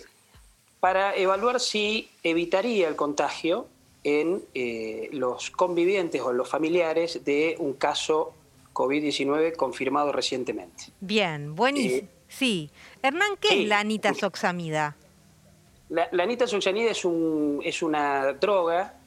para 0.83 1.15
evaluar 1.15 1.61
si 1.61 2.11
evitaría 2.25 2.89
el 2.89 2.97
contagio 2.97 3.69
en 4.03 4.43
eh, 4.53 5.11
los 5.13 5.53
convivientes 5.53 6.21
o 6.21 6.33
los 6.33 6.49
familiares 6.49 7.25
de 7.25 7.55
un 7.61 7.75
caso 7.75 8.35
COVID-19 8.73 9.55
confirmado 9.55 10.11
recientemente. 10.11 10.87
Bien, 10.99 11.55
buenísimo. 11.55 12.09
Eh, 12.09 12.25
sí. 12.27 12.69
Hernán, 13.01 13.37
¿qué 13.41 13.63
es 13.63 13.69
la 13.69 13.85
nitazoxamida? 13.85 14.97
La, 15.89 16.09
la 16.11 16.27
nitazoxamida 16.27 16.91
es, 16.91 17.05
un, 17.05 17.61
es 17.63 17.81
una 17.81 18.33
droga 18.33 18.99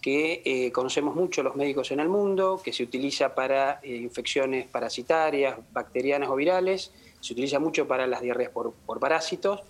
que 0.00 0.40
eh, 0.44 0.70
conocemos 0.70 1.16
mucho 1.16 1.42
los 1.42 1.56
médicos 1.56 1.90
en 1.90 1.98
el 1.98 2.08
mundo, 2.08 2.60
que 2.62 2.72
se 2.72 2.84
utiliza 2.84 3.34
para 3.34 3.80
infecciones 3.82 4.68
parasitarias, 4.68 5.58
bacterianas 5.72 6.28
o 6.28 6.36
virales, 6.36 6.92
se 7.24 7.32
utiliza 7.32 7.58
mucho 7.58 7.88
para 7.88 8.06
las 8.06 8.20
diarreas 8.20 8.50
por, 8.50 8.74
parásitos. 9.00 9.62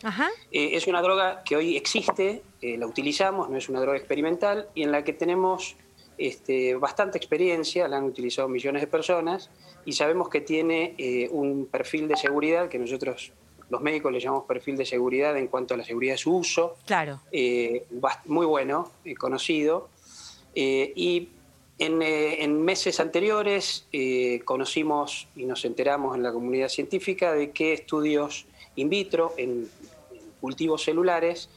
Eh, 0.50 0.70
es 0.72 0.88
una 0.88 1.00
droga 1.00 1.44
que 1.44 1.54
hoy 1.54 1.76
existe, 1.76 2.42
eh, 2.60 2.76
la 2.76 2.84
utilizamos, 2.84 3.48
no 3.48 3.56
es 3.56 3.68
una 3.68 3.80
droga 3.80 3.96
experimental 3.96 4.66
y 4.74 4.82
en 4.82 4.90
la 4.90 5.04
que 5.04 5.12
tenemos 5.12 5.76
este, 6.18 6.74
bastante 6.74 7.16
experiencia, 7.16 7.86
la 7.86 7.98
han 7.98 8.04
utilizado 8.04 8.48
millones 8.48 8.82
de 8.82 8.88
personas 8.88 9.50
y 9.84 9.92
sabemos 9.92 10.28
que 10.30 10.40
tiene 10.40 10.96
eh, 10.98 11.28
un 11.30 11.66
perfil 11.66 12.08
de 12.08 12.16
seguridad 12.16 12.68
que 12.68 12.80
nosotros 12.80 13.30
los 13.70 13.80
médicos 13.80 14.10
le 14.10 14.18
llamamos 14.18 14.46
perfil 14.46 14.76
de 14.76 14.84
seguridad 14.84 15.36
en 15.36 15.46
cuanto 15.46 15.74
a 15.74 15.76
la 15.76 15.84
seguridad 15.84 16.14
de 16.14 16.18
su 16.18 16.34
uso. 16.36 16.74
Claro. 16.86 17.20
muy 18.24 18.46
bueno, 18.46 18.90
conocido. 19.16 19.90
y 20.56 21.28
eh, 21.78 22.44
en, 22.44 22.62
meses 22.62 23.00
anteriores 23.00 23.86
eh, 23.92 24.40
conocimos 24.44 25.26
y 25.34 25.44
nos 25.44 25.64
enteramos 25.64 26.16
en 26.16 26.22
la 26.22 26.32
comunidad 26.32 26.68
científica 26.68 27.32
de 27.32 27.50
que 27.50 27.72
estudios 27.72 28.46
in 28.76 28.88
vitro 28.88 29.34
en, 29.36 29.68
cultivos 30.40 30.84
celulares 30.84 31.48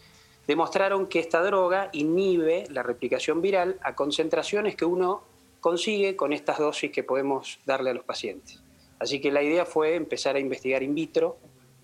demostraron 0.47 1.07
que 1.07 1.19
esta 1.19 1.43
droga 1.43 1.89
inhibe 1.93 2.65
la 2.71 2.81
replicación 2.81 3.41
viral 3.41 3.77
a 3.83 3.95
concentraciones 3.95 4.75
que 4.75 4.85
uno 4.85 5.21
consigue 5.59 6.15
con 6.15 6.33
estas 6.33 6.57
dosis 6.57 6.91
que 6.91 7.03
podemos 7.03 7.59
darle 7.65 7.89
a 7.89 7.93
los 7.93 8.05
pacientes. 8.05 8.63
Así 8.97 9.19
que 9.19 9.31
la 9.31 9.43
idea 9.43 9.65
fue 9.65 9.95
empezar 9.95 10.35
a 10.35 10.39
investigar 10.39 10.81
in 10.83 10.95
vitro 10.95 11.37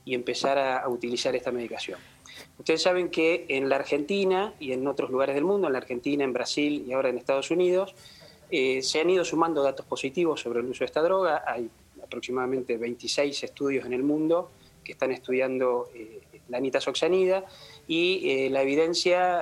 y 0.05 0.15
empezar 0.15 0.57
a 0.57 0.87
utilizar 0.87 1.35
esta 1.35 1.51
medicación. 1.51 1.99
Ustedes 2.57 2.81
saben 2.81 3.09
que 3.09 3.45
en 3.49 3.69
la 3.69 3.75
Argentina 3.75 4.53
y 4.59 4.71
en 4.71 4.87
otros 4.87 5.09
lugares 5.09 5.35
del 5.35 5.43
mundo, 5.43 5.67
en 5.67 5.73
la 5.73 5.79
Argentina, 5.79 6.23
en 6.23 6.33
Brasil 6.33 6.85
y 6.87 6.93
ahora 6.93 7.09
en 7.09 7.17
Estados 7.17 7.51
Unidos, 7.51 7.95
eh, 8.55 8.83
se 8.83 9.01
han 9.01 9.09
ido 9.09 9.25
sumando 9.25 9.63
datos 9.63 9.83
positivos 9.83 10.39
sobre 10.39 10.59
el 10.59 10.67
uso 10.67 10.81
de 10.81 10.85
esta 10.85 11.01
droga. 11.01 11.43
Hay 11.43 11.67
aproximadamente 12.03 12.77
26 12.77 13.45
estudios 13.45 13.83
en 13.83 13.93
el 13.93 14.03
mundo 14.03 14.51
que 14.83 14.91
están 14.91 15.11
estudiando 15.11 15.89
eh, 15.95 16.21
la 16.49 16.59
nitazoxanida 16.59 17.45
y 17.87 18.29
eh, 18.29 18.49
la 18.51 18.61
evidencia 18.61 19.41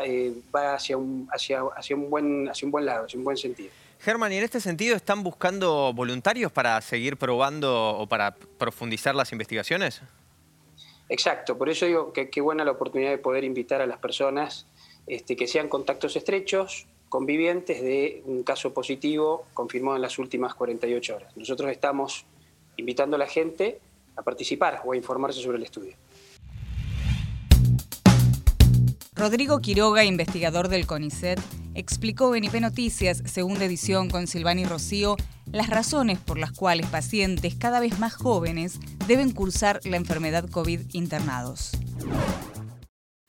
va 0.56 0.76
hacia 0.76 0.96
un, 0.96 1.28
hacia, 1.30 1.62
hacia, 1.76 1.94
un 1.98 2.10
buen, 2.10 2.48
hacia 2.48 2.66
un 2.66 2.72
buen 2.72 2.86
lado, 2.86 3.04
hacia 3.04 3.18
un 3.18 3.26
buen 3.26 3.36
sentido. 3.36 3.70
Germán, 4.00 4.32
y 4.32 4.38
en 4.38 4.46
este 4.46 4.62
sentido, 4.62 4.96
¿están 4.96 5.24
buscando 5.24 5.92
voluntarios 5.92 6.50
para 6.50 6.80
seguir 6.80 7.18
probando 7.18 7.90
o 7.90 8.08
para 8.08 8.34
profundizar 8.58 9.14
las 9.14 9.34
investigaciones? 9.34 10.02
Exacto, 11.10 11.58
por 11.58 11.68
eso 11.68 11.86
digo 11.86 12.14
que 12.14 12.30
qué 12.30 12.40
buena 12.40 12.64
la 12.64 12.72
oportunidad 12.72 13.10
de 13.10 13.18
poder 13.18 13.44
invitar 13.44 13.82
a 13.82 13.86
las 13.86 13.98
personas 13.98 14.68
este, 15.06 15.36
que 15.36 15.48
sean 15.48 15.68
contactos 15.68 16.16
estrechos, 16.16 16.88
convivientes 17.12 17.82
de 17.82 18.24
un 18.26 18.42
caso 18.42 18.74
positivo 18.74 19.44
confirmado 19.54 19.98
en 19.98 20.02
las 20.02 20.18
últimas 20.18 20.56
48 20.56 21.14
horas. 21.18 21.36
Nosotros 21.36 21.70
estamos 21.70 22.26
invitando 22.78 23.18
a 23.18 23.20
la 23.20 23.28
gente 23.28 23.82
a 24.16 24.22
participar 24.22 24.82
o 24.86 24.94
a 24.94 24.96
informarse 24.96 25.42
sobre 25.42 25.58
el 25.58 25.64
estudio. 25.64 25.94
Rodrigo 29.14 29.60
Quiroga, 29.60 30.06
investigador 30.06 30.70
del 30.70 30.88
CONICET, 30.88 31.38
explicó 31.76 32.34
en 32.34 32.46
IP 32.46 32.62
Noticias, 32.62 33.22
segunda 33.26 33.66
edición 33.66 34.10
con 34.10 34.26
Silvani 34.26 34.64
Rocío, 34.64 35.18
las 35.52 35.70
razones 35.70 36.18
por 36.18 36.40
las 36.40 36.54
cuales 36.54 36.88
pacientes 36.88 37.56
cada 37.56 37.82
vez 37.82 38.00
más 38.00 38.16
jóvenes 38.16 38.80
deben 39.06 39.32
cursar 39.32 39.82
la 39.84 39.98
enfermedad 39.98 40.50
COVID 40.50 40.80
internados. 40.94 41.72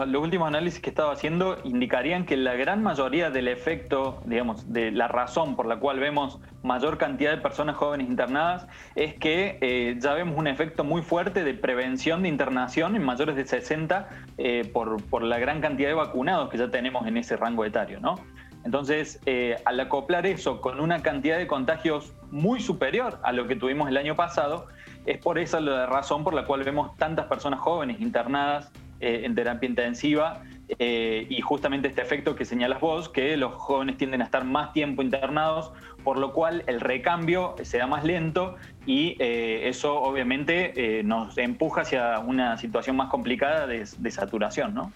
Los 0.06 0.22
últimos 0.22 0.48
análisis 0.48 0.80
que 0.80 0.90
estaba 0.90 1.12
haciendo 1.12 1.58
indicarían 1.64 2.24
que 2.24 2.36
la 2.36 2.54
gran 2.54 2.82
mayoría 2.82 3.30
del 3.30 3.48
efecto, 3.48 4.22
digamos, 4.24 4.72
de 4.72 4.90
la 4.90 5.06
razón 5.06 5.54
por 5.54 5.66
la 5.66 5.76
cual 5.76 6.00
vemos 6.00 6.40
mayor 6.62 6.98
cantidad 6.98 7.30
de 7.30 7.38
personas 7.38 7.76
jóvenes 7.76 8.08
internadas 8.08 8.66
es 8.94 9.14
que 9.14 9.58
eh, 9.60 9.96
ya 9.98 10.14
vemos 10.14 10.38
un 10.38 10.46
efecto 10.46 10.82
muy 10.82 11.02
fuerte 11.02 11.44
de 11.44 11.54
prevención 11.54 12.22
de 12.22 12.28
internación 12.28 12.96
en 12.96 13.04
mayores 13.04 13.36
de 13.36 13.44
60 13.44 14.08
eh, 14.38 14.70
por, 14.72 15.22
la 15.22 15.38
gran 15.38 15.60
cantidad 15.60 15.88
de 15.88 15.94
vacunados 15.94 16.48
que 16.48 16.58
ya 16.58 16.70
tenemos 16.70 17.06
en 17.06 17.16
ese 17.16 17.36
rango 17.36 17.64
etario, 17.64 18.00
¿no? 18.00 18.16
Entonces, 18.64 19.20
eh, 19.26 19.56
al 19.64 19.78
acoplar 19.80 20.26
eso 20.26 20.60
con 20.60 20.80
una 20.80 21.02
cantidad 21.02 21.36
de 21.36 21.46
contagios 21.46 22.12
muy 22.30 22.60
superior 22.60 23.18
a 23.22 23.32
lo 23.32 23.46
que 23.46 23.56
tuvimos 23.56 23.88
el 23.88 23.96
año 23.96 24.14
pasado, 24.14 24.68
es 25.04 25.18
por 25.18 25.38
esa 25.38 25.60
la 25.60 25.86
razón 25.86 26.22
por 26.22 26.32
la 26.32 26.46
cual 26.46 26.62
vemos 26.62 26.96
tantas 26.96 27.26
personas 27.26 27.60
jóvenes 27.60 28.00
internadas 28.00 28.70
eh, 29.02 29.24
en 29.24 29.34
terapia 29.34 29.68
intensiva 29.68 30.44
eh, 30.78 31.26
y 31.28 31.40
justamente 31.40 31.88
este 31.88 32.02
efecto 32.02 32.36
que 32.36 32.44
señalas 32.44 32.80
vos, 32.80 33.08
que 33.08 33.36
los 33.36 33.52
jóvenes 33.54 33.96
tienden 33.98 34.22
a 34.22 34.24
estar 34.24 34.44
más 34.44 34.72
tiempo 34.72 35.02
internados, 35.02 35.72
por 36.04 36.18
lo 36.18 36.32
cual 36.32 36.62
el 36.68 36.80
recambio 36.80 37.56
se 37.64 37.78
da 37.78 37.88
más 37.88 38.04
lento 38.04 38.54
y 38.86 39.16
eh, 39.18 39.68
eso 39.68 40.00
obviamente 40.00 41.02
nos 41.02 41.36
empuja 41.36 41.80
hacia 41.80 42.20
una 42.20 42.56
situación 42.58 42.94
más 42.94 43.10
complicada 43.10 43.66
de, 43.66 44.10
saturación, 44.12 44.72
¿no? 44.72 44.92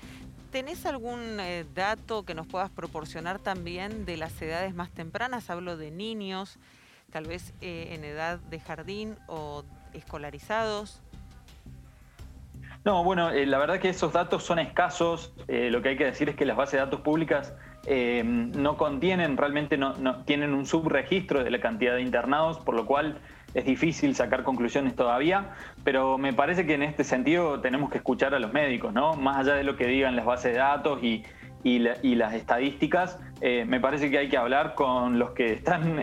¿Tenés 0.52 0.86
algún 0.86 1.38
dato 1.74 2.24
que 2.24 2.34
nos 2.34 2.46
puedas 2.46 2.70
proporcionar 2.70 3.40
también 3.40 4.06
de 4.06 4.16
las 4.16 4.40
edades 4.40 4.72
más 4.72 4.90
tempranas? 4.92 5.50
Hablo 5.50 5.76
de 5.76 5.90
niños, 5.90 6.60
tal 7.10 7.26
vez 7.26 7.54
en 7.60 8.04
edad 8.04 8.38
de 8.38 8.60
jardín 8.60 9.16
o 9.26 9.64
escolarizados. 9.94 11.02
No, 12.86 13.02
bueno, 13.02 13.30
eh, 13.30 13.46
la 13.46 13.58
verdad 13.58 13.80
que 13.80 13.88
esos 13.88 14.12
datos 14.12 14.44
son 14.44 14.60
escasos. 14.60 15.34
Eh, 15.48 15.70
lo 15.72 15.82
que 15.82 15.88
hay 15.88 15.96
que 15.96 16.04
decir 16.04 16.28
es 16.28 16.36
que 16.36 16.46
las 16.46 16.56
bases 16.56 16.74
de 16.74 16.78
datos 16.78 17.00
públicas 17.00 17.52
eh, 17.84 18.22
no 18.24 18.76
contienen, 18.76 19.36
realmente 19.36 19.76
no, 19.76 20.22
tienen 20.24 20.54
un 20.54 20.66
subregistro 20.66 21.42
de 21.42 21.50
la 21.50 21.58
cantidad 21.60 21.96
de 21.96 22.02
internados, 22.02 22.60
por 22.60 22.76
lo 22.76 22.86
cual 22.86 23.18
es 23.54 23.64
difícil 23.64 24.14
sacar 24.14 24.44
conclusiones 24.44 24.94
todavía, 24.94 25.50
pero 25.82 26.16
me 26.16 26.32
parece 26.32 26.64
que 26.64 26.74
en 26.74 26.84
este 26.84 27.02
sentido 27.02 27.60
tenemos 27.60 27.90
que 27.90 27.98
escuchar 27.98 28.36
a 28.36 28.38
los 28.38 28.52
médicos, 28.52 28.92
¿no? 28.92 29.14
Más 29.14 29.38
allá 29.38 29.54
de 29.54 29.64
lo 29.64 29.76
que 29.76 29.88
digan 29.88 30.14
las 30.14 30.24
bases 30.24 30.52
de 30.52 30.58
datos 30.58 31.02
y, 31.02 31.24
y, 31.66 32.14
las 32.14 32.34
estadísticas, 32.34 33.18
eh, 33.40 33.64
me 33.66 33.80
parece 33.80 34.10
que 34.10 34.18
hay 34.18 34.28
que 34.28 34.36
hablar 34.36 34.74
con 34.74 35.18
los 35.18 35.30
que 35.30 35.52
están 35.52 36.00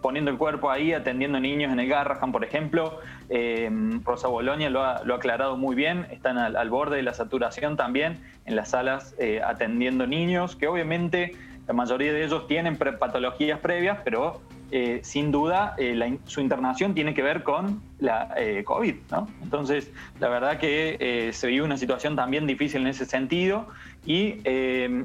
poniendo 0.00 0.30
el 0.30 0.38
cuerpo 0.38 0.70
ahí, 0.70 0.92
atendiendo 0.92 1.38
niños 1.38 1.72
en 1.72 1.80
el 1.80 1.88
Garrahan, 1.88 2.32
por 2.32 2.44
ejemplo. 2.44 3.00
Rosa 4.04 4.28
Bolonia 4.28 4.70
lo 4.70 4.82
ha, 4.82 4.96
aclarado 4.96 5.56
muy 5.56 5.76
bien, 5.76 6.06
están 6.10 6.38
al, 6.38 6.70
borde 6.70 6.96
de 6.96 7.02
la 7.02 7.14
saturación 7.14 7.76
también 7.76 8.18
en 8.46 8.56
las 8.56 8.70
salas 8.70 9.14
atendiendo 9.44 10.06
niños, 10.06 10.56
que 10.56 10.66
obviamente 10.66 11.36
la 11.66 11.74
mayoría 11.74 12.12
de 12.12 12.24
ellos 12.24 12.48
tienen 12.48 12.76
patologías 12.76 13.60
previas, 13.60 13.98
pero 14.02 14.40
eh, 14.72 15.00
sin 15.02 15.32
duda 15.32 15.74
eh, 15.78 16.18
su 16.26 16.40
internación 16.40 16.94
tiene 16.94 17.12
que 17.12 17.22
ver 17.22 17.42
con 17.42 17.82
la 17.98 18.32
eh, 18.36 18.62
COVID. 18.64 18.94
Entonces, 19.42 19.90
la 20.20 20.28
verdad 20.28 20.58
que 20.58 21.30
se 21.32 21.46
vive 21.48 21.64
una 21.64 21.76
situación 21.76 22.14
también 22.14 22.46
difícil 22.46 22.82
en 22.82 22.86
ese 22.88 23.04
sentido 23.04 23.68
y 24.06 24.36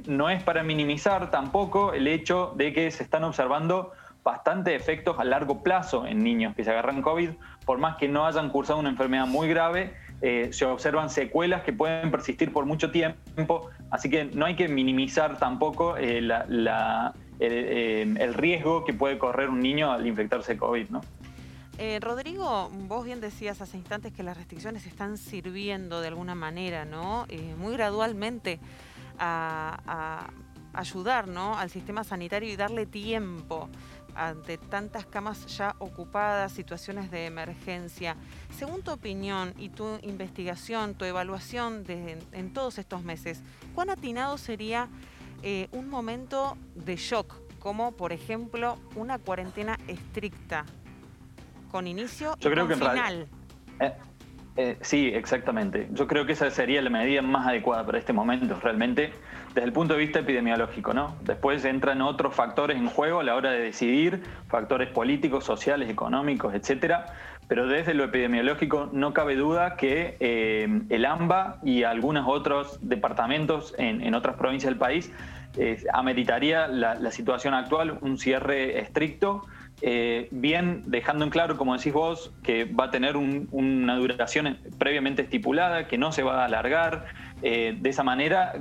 no 0.07 0.29
es 0.29 0.41
para 0.43 0.63
minimizar 0.63 1.29
tampoco 1.31 1.93
el 1.93 2.07
hecho 2.07 2.53
de 2.55 2.73
que 2.73 2.89
se 2.91 3.03
están 3.03 3.23
observando 3.23 3.91
bastantes 4.23 4.73
efectos 4.73 5.19
a 5.19 5.23
largo 5.23 5.61
plazo 5.61 6.07
en 6.07 6.23
niños 6.23 6.55
que 6.55 6.63
se 6.63 6.71
agarran 6.71 7.01
COVID, 7.01 7.31
por 7.65 7.77
más 7.77 7.97
que 7.97 8.07
no 8.07 8.25
hayan 8.25 8.49
cursado 8.49 8.79
una 8.79 8.89
enfermedad 8.89 9.27
muy 9.27 9.47
grave, 9.47 9.93
se 10.21 10.65
observan 10.65 11.09
secuelas 11.09 11.63
que 11.63 11.73
pueden 11.73 12.09
persistir 12.09 12.51
por 12.51 12.65
mucho 12.65 12.91
tiempo, 12.91 13.69
así 13.91 14.09
que 14.09 14.25
no 14.25 14.45
hay 14.45 14.55
que 14.55 14.67
minimizar 14.67 15.37
tampoco 15.37 15.97
eh, 15.97 16.19
el, 17.39 18.33
riesgo 18.33 18.85
que 18.85 18.93
puede 18.93 19.17
correr 19.17 19.49
un 19.49 19.59
niño 19.59 19.91
al 19.91 20.07
infectarse 20.07 20.57
COVID, 20.57 20.89
¿no? 20.89 21.01
Eh, 21.77 21.99
Rodrigo, 21.99 22.69
vos 22.87 23.03
bien 23.03 23.19
decías 23.19 23.59
hace 23.61 23.77
instantes 23.77 24.13
que 24.13 24.23
las 24.23 24.37
restricciones 24.37 24.85
están 24.85 25.17
sirviendo 25.17 25.99
de 25.99 26.07
alguna 26.07 26.33
manera, 26.33 26.85
¿no? 26.85 27.25
Eh, 27.27 27.53
muy 27.57 27.73
gradualmente 27.73 28.59
a, 29.19 30.29
ayudar, 30.71 31.27
¿no? 31.27 31.57
Al 31.57 31.69
sistema 31.69 32.03
sanitario 32.03 32.51
y 32.51 32.55
darle 32.55 32.85
tiempo 32.85 33.69
ante 34.13 34.57
tantas 34.57 35.05
camas 35.05 35.45
ya 35.57 35.75
ocupadas, 35.79 36.51
situaciones 36.51 37.11
de 37.11 37.25
emergencia. 37.25 38.15
Según 38.57 38.81
tu 38.81 38.91
opinión 38.91 39.53
y 39.57 39.69
tu 39.69 39.99
investigación, 40.01 40.95
tu 40.95 41.05
evaluación 41.05 41.85
en 41.87 42.53
todos 42.53 42.77
estos 42.77 43.03
meses, 43.03 43.41
¿cuán 43.73 43.89
atinado 43.89 44.37
sería 44.37 44.89
eh, 45.43 45.67
un 45.71 45.89
momento 45.89 46.57
de 46.75 46.95
shock, 46.95 47.35
como 47.59 47.91
por 47.91 48.11
ejemplo 48.11 48.77
una 48.95 49.19
cuarentena 49.19 49.77
estricta, 49.87 50.65
con 51.75 51.87
inicio 51.87 52.37
Yo 52.39 52.49
y 52.49 52.53
creo 52.53 52.67
con 52.69 52.79
que 52.79 52.85
final. 52.85 53.27
Eh, 53.81 53.91
eh, 54.55 54.77
sí, 54.79 55.11
exactamente. 55.13 55.89
Yo 55.91 56.07
creo 56.07 56.25
que 56.25 56.31
esa 56.31 56.49
sería 56.49 56.81
la 56.81 56.89
medida 56.89 57.21
más 57.21 57.45
adecuada 57.45 57.85
para 57.85 57.97
este 57.97 58.13
momento, 58.13 58.57
realmente, 58.63 59.11
desde 59.49 59.65
el 59.65 59.73
punto 59.73 59.95
de 59.95 59.99
vista 59.99 60.19
epidemiológico, 60.19 60.93
¿no? 60.93 61.17
Después 61.23 61.65
entran 61.65 62.01
otros 62.01 62.33
factores 62.33 62.77
en 62.77 62.87
juego 62.87 63.19
a 63.19 63.23
la 63.23 63.35
hora 63.35 63.51
de 63.51 63.59
decidir, 63.59 64.23
factores 64.47 64.87
políticos, 64.87 65.43
sociales, 65.43 65.89
económicos, 65.89 66.53
etcétera. 66.53 67.07
Pero 67.49 67.67
desde 67.67 67.93
lo 67.93 68.05
epidemiológico 68.05 68.89
no 68.93 69.13
cabe 69.13 69.35
duda 69.35 69.75
que 69.75 70.15
el 70.89 71.05
AMBA 71.05 71.59
y 71.61 71.83
algunos 71.83 72.25
otros 72.25 72.79
departamentos 72.81 73.75
en, 73.77 74.01
en 74.01 74.15
otras 74.15 74.37
provincias 74.37 74.71
del 74.71 74.79
país 74.79 75.11
ameritaría 75.93 76.67
la, 76.67 77.11
situación 77.11 77.53
actual 77.53 77.99
un 78.01 78.17
cierre 78.17 78.79
estricto, 78.79 79.45
eh, 79.87 80.29
bien 80.31 80.81
dejando 80.87 81.25
en 81.25 81.29
claro, 81.29 81.57
como 81.57 81.77
decís 81.77 81.93
vos, 81.93 82.33
que 82.41 82.65
va 82.65 82.85
a 82.85 82.89
tener 82.89 83.15
una 83.17 83.95
duración 83.97 84.57
previamente 84.79 85.21
estipulada, 85.21 85.87
que 85.87 85.99
no 85.99 86.11
se 86.11 86.23
va 86.23 86.41
a 86.41 86.45
alargar. 86.45 87.05
Eh, 87.43 87.77
de 87.79 87.89
esa 87.91 88.01
manera, 88.03 88.53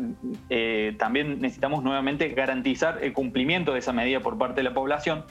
eh, 0.50 0.94
también 0.98 1.40
necesitamos 1.40 1.82
nuevamente 1.82 2.28
garantizar 2.28 2.98
el 3.02 3.14
cumplimiento 3.14 3.72
de 3.72 3.78
esa 3.78 3.94
medida 3.94 4.20
por 4.20 4.36
parte 4.36 4.56
de 4.56 4.64
la 4.64 4.74
población. 4.74 5.24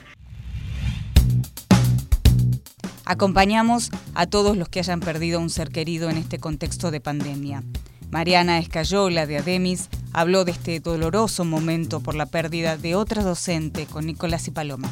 Acompañamos 3.04 3.92
a 4.16 4.26
todos 4.26 4.56
los 4.56 4.68
que 4.68 4.80
hayan 4.80 4.98
perdido 4.98 5.38
un 5.38 5.48
ser 5.48 5.68
querido 5.68 6.10
en 6.10 6.16
este 6.16 6.40
contexto 6.40 6.90
de 6.90 7.00
pandemia. 7.00 7.62
Mariana 8.10 8.58
Escayola 8.58 9.26
de 9.26 9.38
Ademis 9.38 9.88
habló 10.12 10.44
de 10.44 10.50
este 10.50 10.80
doloroso 10.80 11.44
momento 11.44 12.00
por 12.00 12.16
la 12.16 12.26
pérdida 12.26 12.76
de 12.76 12.96
otra 12.96 13.22
docente 13.22 13.86
con 13.86 14.06
Nicolás 14.06 14.48
y 14.48 14.50
Paloma. 14.50 14.90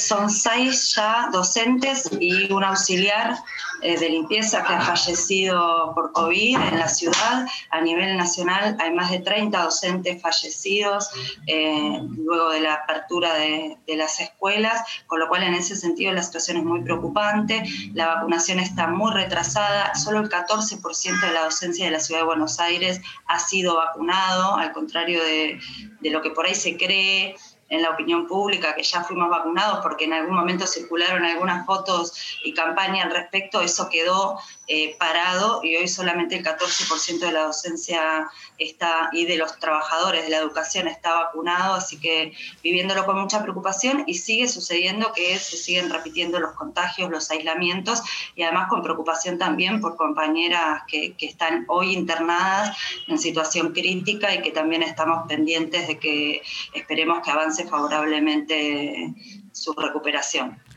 Son 0.00 0.30
seis 0.30 0.94
ya 0.96 1.28
docentes 1.30 2.10
y 2.18 2.50
un 2.52 2.64
auxiliar 2.64 3.36
eh, 3.82 3.98
de 3.98 4.08
limpieza 4.08 4.62
que 4.64 4.72
ha 4.72 4.80
fallecido 4.80 5.92
por 5.94 6.12
COVID 6.12 6.56
en 6.56 6.78
la 6.78 6.88
ciudad. 6.88 7.46
A 7.70 7.80
nivel 7.80 8.16
nacional 8.16 8.76
hay 8.80 8.92
más 8.92 9.10
de 9.10 9.20
30 9.20 9.62
docentes 9.62 10.20
fallecidos 10.20 11.10
eh, 11.46 12.00
luego 12.16 12.50
de 12.50 12.60
la 12.60 12.74
apertura 12.74 13.34
de, 13.34 13.78
de, 13.86 13.96
las 13.96 14.20
escuelas, 14.20 14.82
con 15.06 15.20
lo 15.20 15.28
cual 15.28 15.44
en 15.44 15.54
ese 15.54 15.76
sentido 15.76 16.12
la 16.12 16.22
situación 16.22 16.56
es 16.56 16.64
muy 16.64 16.82
preocupante. 16.82 17.62
La 17.94 18.14
vacunación 18.14 18.58
está 18.58 18.86
muy 18.86 19.12
retrasada. 19.12 19.94
Solo 19.94 20.20
el 20.20 20.28
14% 20.28 21.20
de 21.20 21.32
la 21.32 21.44
docencia 21.44 21.84
de 21.84 21.90
la 21.90 22.00
ciudad 22.00 22.22
de 22.22 22.26
Buenos 22.26 22.58
Aires 22.58 23.00
ha 23.28 23.38
sido 23.38 23.76
vacunado, 23.76 24.56
al 24.56 24.72
contrario 24.72 25.22
de, 25.22 25.60
de 26.00 26.10
lo 26.10 26.20
que 26.20 26.30
por 26.30 26.46
ahí 26.46 26.54
se 26.54 26.76
cree 26.76 27.36
en 27.70 27.82
la 27.82 27.90
opinión 27.90 28.26
pública 28.26 28.74
que 28.74 28.82
ya 28.82 29.02
fuimos 29.02 29.30
vacunados 29.30 29.78
porque 29.82 30.04
en 30.04 30.12
algún 30.12 30.36
momento 30.36 30.66
circularon 30.66 31.24
algunas 31.24 31.64
fotos 31.64 32.38
y 32.44 32.52
campaña 32.52 33.04
al 33.04 33.12
respecto, 33.12 33.60
eso 33.60 33.88
quedó 33.88 34.38
eh, 34.72 34.94
parado 35.00 35.62
y 35.64 35.74
hoy 35.74 35.88
solamente 35.88 36.36
el 36.36 36.44
14% 36.44 37.18
de 37.18 37.32
la 37.32 37.42
docencia 37.42 38.30
está 38.56 39.10
y 39.12 39.26
de 39.26 39.36
los 39.36 39.58
trabajadores 39.58 40.22
de 40.22 40.28
la 40.28 40.36
educación 40.36 40.86
está 40.86 41.12
vacunado, 41.12 41.74
así 41.74 41.98
que 41.98 42.34
viviéndolo 42.62 43.04
con 43.04 43.20
mucha 43.20 43.42
preocupación 43.42 44.04
y 44.06 44.14
sigue 44.14 44.46
sucediendo 44.46 45.12
que 45.12 45.36
se 45.40 45.56
siguen 45.56 45.90
repitiendo 45.90 46.38
los 46.38 46.52
contagios, 46.52 47.10
los 47.10 47.28
aislamientos 47.32 48.00
y 48.36 48.44
además 48.44 48.68
con 48.68 48.84
preocupación 48.84 49.38
también 49.38 49.80
por 49.80 49.96
compañeras 49.96 50.84
que, 50.86 51.14
que 51.14 51.26
están 51.26 51.64
hoy 51.66 51.92
internadas 51.92 52.76
en 53.08 53.18
situación 53.18 53.72
crítica 53.72 54.32
y 54.32 54.40
que 54.40 54.52
también 54.52 54.84
estamos 54.84 55.26
pendientes 55.26 55.88
de 55.88 55.98
que 55.98 56.42
esperemos 56.74 57.24
que 57.24 57.30
avance 57.32 57.66
favorablemente 57.66 59.12
su 59.50 59.72
recuperación. 59.72 60.69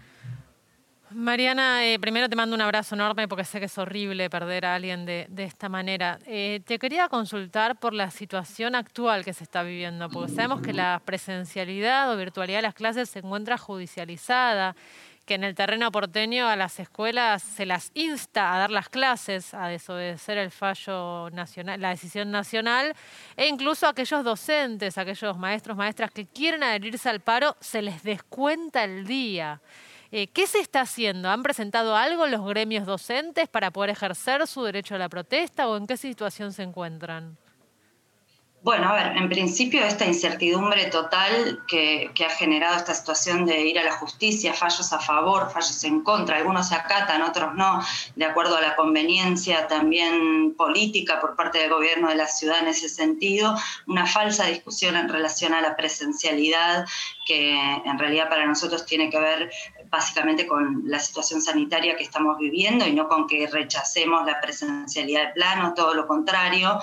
Mariana, 1.16 1.86
eh, 1.86 2.00
primero 2.00 2.28
te 2.28 2.36
mando 2.36 2.56
un 2.56 2.62
abrazo 2.62 2.96
enorme 2.96 3.28
porque 3.28 3.44
sé 3.44 3.60
que 3.60 3.66
es 3.66 3.78
horrible 3.78 4.30
perder 4.30 4.66
a 4.66 4.76
alguien 4.76 5.06
de, 5.06 5.28
esta 5.38 5.70
manera. 5.70 6.20
Eh, 6.26 6.62
te 6.66 6.80
quería 6.80 7.08
consultar 7.08 7.80
por 7.80 7.94
la 7.94 8.10
situación 8.10 8.76
actual 8.76 9.24
que 9.24 9.34
se 9.34 9.44
está 9.44 9.64
viviendo, 9.64 10.10
porque 10.10 10.34
sabemos 10.34 10.62
que 10.62 10.74
la 10.74 11.02
presencialidad 11.04 12.12
o 12.12 12.18
virtualidad 12.18 12.60
de 12.60 12.64
las 12.64 12.74
clases 12.74 13.10
se 13.10 13.20
encuentra 13.20 13.58
judicializada, 13.58 14.76
que 15.26 15.36
en 15.36 15.44
el 15.44 15.56
terreno 15.56 15.92
porteño 15.92 16.48
a 16.48 16.56
las 16.56 16.80
escuelas 16.80 17.44
se 17.44 17.66
las 17.66 17.92
insta 17.94 18.54
a 18.54 18.60
dar 18.60 18.72
las 18.72 18.90
clases, 18.90 19.54
a 19.54 19.68
desobedecer 19.68 20.38
el 20.38 20.52
fallo 20.52 21.30
nacional, 21.30 21.80
la 21.80 21.90
decisión 21.90 22.32
nacional, 22.32 22.94
e 23.38 23.48
incluso 23.48 23.86
a 23.86 23.90
aquellos 23.90 24.24
docentes, 24.24 24.98
aquellos 24.98 25.38
maestros, 25.38 25.78
maestras 25.78 26.12
que 26.12 26.26
quieren 26.26 26.64
adherirse 26.64 27.10
al 27.10 27.20
paro, 27.20 27.56
se 27.60 27.82
les 27.82 28.04
descuenta 28.04 28.84
el 28.84 29.06
día. 29.06 29.62
Eh, 30.16 30.28
¿Qué 30.28 30.46
se 30.46 30.60
está 30.60 30.82
haciendo? 30.82 31.28
¿Han 31.28 31.42
presentado 31.42 31.96
algo 31.96 32.28
los 32.28 32.46
gremios 32.46 32.86
docentes 32.86 33.50
para 33.50 33.72
poder 33.72 33.90
ejercer 33.90 34.46
su 34.46 34.62
derecho 34.62 34.94
a 34.94 35.00
la 35.00 35.10
protesta 35.10 35.68
o 35.68 35.76
en 35.76 35.88
qué 35.88 35.98
situación 35.98 36.54
se 36.54 36.62
encuentran? 36.62 37.36
Bueno, 38.64 38.88
a 38.88 38.94
ver, 38.94 39.18
en 39.18 39.28
principio 39.28 39.84
esta 39.84 40.06
incertidumbre 40.06 40.86
total 40.86 41.64
que, 41.68 42.10
ha 42.26 42.30
generado 42.30 42.78
esta 42.78 42.94
situación 42.94 43.46
de 43.46 43.60
ir 43.60 43.78
a 43.78 43.84
la 43.84 43.92
justicia, 43.92 44.54
fallos 44.54 44.94
a 44.94 45.00
favor, 45.00 45.52
fallos 45.52 45.84
en 45.84 46.02
contra, 46.02 46.38
algunos 46.38 46.70
se 46.70 46.76
acatan, 46.76 47.24
otros 47.24 47.56
no, 47.56 47.84
de 48.16 48.24
acuerdo 48.24 48.56
a 48.56 48.62
la 48.62 48.78
conveniencia 48.78 49.68
también 49.68 50.56
política 50.56 51.20
por 51.20 51.36
parte 51.36 51.60
del 51.60 51.72
gobierno 51.72 52.08
de 52.08 52.16
la 52.16 52.28
ciudad 52.28 52.60
en 52.60 52.68
ese 52.68 52.88
sentido, 52.88 53.54
una 53.86 54.06
falsa 54.06 54.46
discusión 54.46 54.96
en 54.96 55.10
relación 55.10 55.54
a 55.54 55.60
la 55.60 55.76
presencialidad 55.76 56.86
que 57.26 57.52
en 57.54 58.00
realidad 58.00 58.30
para 58.30 58.46
nosotros 58.46 58.86
tiene 58.86 59.10
que 59.10 59.20
ver 59.20 59.52
básicamente 59.94 60.48
con 60.48 60.82
la 60.88 60.98
situación 60.98 61.40
sanitaria 61.40 61.96
que 61.96 62.04
estamos 62.04 62.40
viviendo 62.40 62.84
y 62.88 62.94
no 62.94 63.08
con 63.08 63.28
que 63.28 63.46
rechacemos 63.46 64.26
la 64.26 64.42
presencialidad 64.42 65.28
de 65.28 65.34
plano, 65.34 65.76
todo 65.76 65.94
lo 65.94 66.08
contrario. 66.08 66.80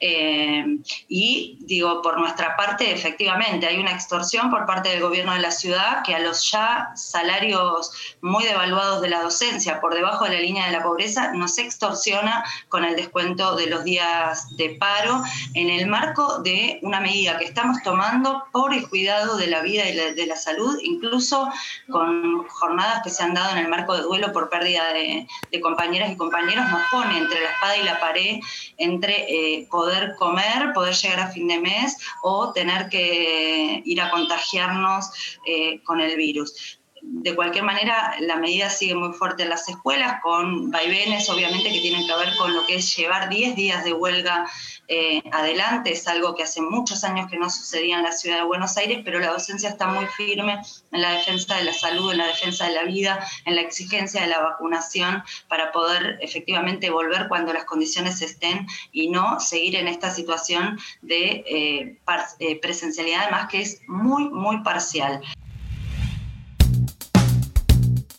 Eh, 0.00 0.78
y 1.06 1.58
digo, 1.60 2.00
por 2.00 2.18
nuestra 2.18 2.56
parte, 2.56 2.90
efectivamente, 2.90 3.66
hay 3.66 3.78
una 3.78 3.92
extorsión 3.92 4.50
por 4.50 4.64
parte 4.64 4.88
del 4.88 5.02
gobierno 5.02 5.34
de 5.34 5.40
la 5.40 5.50
ciudad 5.50 6.02
que 6.06 6.14
a 6.14 6.20
los 6.20 6.50
ya 6.50 6.90
salarios 6.94 8.16
muy 8.22 8.44
devaluados 8.44 9.02
de 9.02 9.10
la 9.10 9.20
docencia, 9.20 9.78
por 9.82 9.92
debajo 9.92 10.24
de 10.24 10.30
la 10.30 10.40
línea 10.40 10.64
de 10.64 10.72
la 10.72 10.82
pobreza, 10.82 11.32
nos 11.34 11.58
extorsiona 11.58 12.44
con 12.70 12.86
el 12.86 12.96
descuento 12.96 13.56
de 13.56 13.66
los 13.66 13.84
días 13.84 14.56
de 14.56 14.70
paro 14.80 15.22
en 15.52 15.68
el 15.68 15.86
marco 15.86 16.38
de 16.38 16.78
una 16.80 17.00
medida 17.00 17.36
que 17.36 17.44
estamos 17.44 17.82
tomando 17.82 18.44
por 18.52 18.72
el 18.72 18.88
cuidado 18.88 19.36
de 19.36 19.48
la 19.48 19.60
vida 19.60 19.86
y 19.86 20.14
de 20.14 20.26
la 20.26 20.36
salud, 20.36 20.78
incluso 20.82 21.50
con 21.90 22.46
jornadas 22.54 23.02
que 23.02 23.10
se 23.10 23.22
han 23.22 23.34
dado 23.34 23.52
en 23.52 23.58
el 23.58 23.68
marco 23.68 23.94
de 23.94 24.02
duelo 24.02 24.32
por 24.32 24.48
pérdida 24.48 24.92
de, 24.92 25.26
compañeras 25.60 26.10
y 26.10 26.16
compañeros 26.16 26.64
nos 26.70 26.82
pone 26.90 27.18
entre 27.18 27.40
la 27.40 27.50
espada 27.50 27.76
y 27.76 27.82
la 27.84 28.00
pared, 28.00 28.40
entre 28.76 29.24
eh, 29.28 29.66
poder 29.70 30.14
comer, 30.18 30.72
poder 30.74 30.94
llegar 30.94 31.20
a 31.20 31.30
fin 31.30 31.48
de 31.48 31.60
mes 31.60 31.96
o 32.22 32.52
tener 32.52 32.88
que 32.88 33.82
ir 33.84 34.00
a 34.00 34.10
contagiarnos 34.10 35.10
eh, 35.46 35.82
con 35.84 36.00
el 36.00 36.16
virus 36.16 36.78
de 37.06 37.34
cualquier 37.34 37.64
manera, 37.64 38.16
la 38.20 38.36
medida 38.36 38.70
sigue 38.70 38.94
muy 38.94 39.12
fuerte 39.12 39.42
en 39.42 39.50
las 39.50 39.68
escuelas, 39.68 40.20
con 40.22 40.70
vaivenes, 40.70 41.28
obviamente, 41.28 41.70
que 41.70 41.80
tienen 41.80 42.06
que 42.06 42.14
ver 42.16 42.34
con 42.36 42.54
lo 42.54 42.66
que 42.66 42.76
es 42.76 42.96
llevar 42.96 43.28
10 43.28 43.56
días 43.56 43.84
de 43.84 43.92
huelga 43.92 44.46
eh, 44.88 45.22
adelante. 45.30 45.92
Es 45.92 46.08
algo 46.08 46.34
que 46.34 46.44
hace 46.44 46.62
muchos 46.62 47.04
años 47.04 47.30
que 47.30 47.38
no 47.38 47.50
sucedía 47.50 47.96
en 47.96 48.04
la 48.04 48.12
ciudad 48.12 48.38
de 48.38 48.44
Buenos 48.44 48.76
Aires, 48.78 49.00
pero 49.04 49.20
la 49.20 49.32
docencia 49.32 49.68
está 49.68 49.86
muy 49.86 50.06
firme 50.06 50.60
en 50.92 51.02
la 51.02 51.12
defensa 51.12 51.56
de 51.56 51.64
la 51.64 51.74
salud, 51.74 52.10
en 52.10 52.18
la 52.18 52.26
defensa 52.26 52.68
de 52.68 52.74
la 52.74 52.84
vida, 52.84 53.26
en 53.44 53.54
la 53.54 53.60
exigencia 53.60 54.22
de 54.22 54.28
la 54.28 54.40
vacunación 54.40 55.22
para 55.48 55.72
poder 55.72 56.18
efectivamente 56.22 56.90
volver 56.90 57.28
cuando 57.28 57.52
las 57.52 57.64
condiciones 57.64 58.22
estén 58.22 58.66
y 58.92 59.08
no 59.08 59.40
seguir 59.40 59.76
en 59.76 59.88
esta 59.88 60.10
situación 60.10 60.78
de 61.02 61.44
eh, 61.46 61.98
eh, 62.38 62.60
presencialidad, 62.60 63.22
además 63.22 63.48
que 63.50 63.60
es 63.60 63.80
muy, 63.88 64.28
muy 64.30 64.62
parcial. 64.62 65.22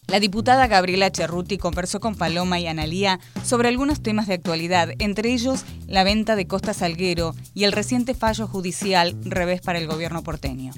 La 0.08 0.20
diputada 0.20 0.68
Gabriela 0.68 1.10
Cerruti 1.14 1.58
conversó 1.58 2.00
con 2.00 2.16
Paloma 2.16 2.60
y 2.60 2.68
Analía 2.68 3.20
sobre 3.44 3.70
algunos 3.70 4.02
temas 4.04 4.28
de 4.28 4.36
actualidad, 4.36 4.90
entre 5.00 5.34
ellos 5.34 5.66
la 5.88 6.04
venta 6.04 6.36
de 6.36 6.48
Costa 6.48 6.74
Salguero 6.74 7.36
y 7.54 7.64
el 7.64 7.72
reciente 7.72 8.14
fallo 8.14 8.48
judicial 8.48 9.18
revés 9.24 9.62
para 9.62 9.80
el 9.80 9.88
gobierno 9.88 10.22
porteño. 10.22 10.74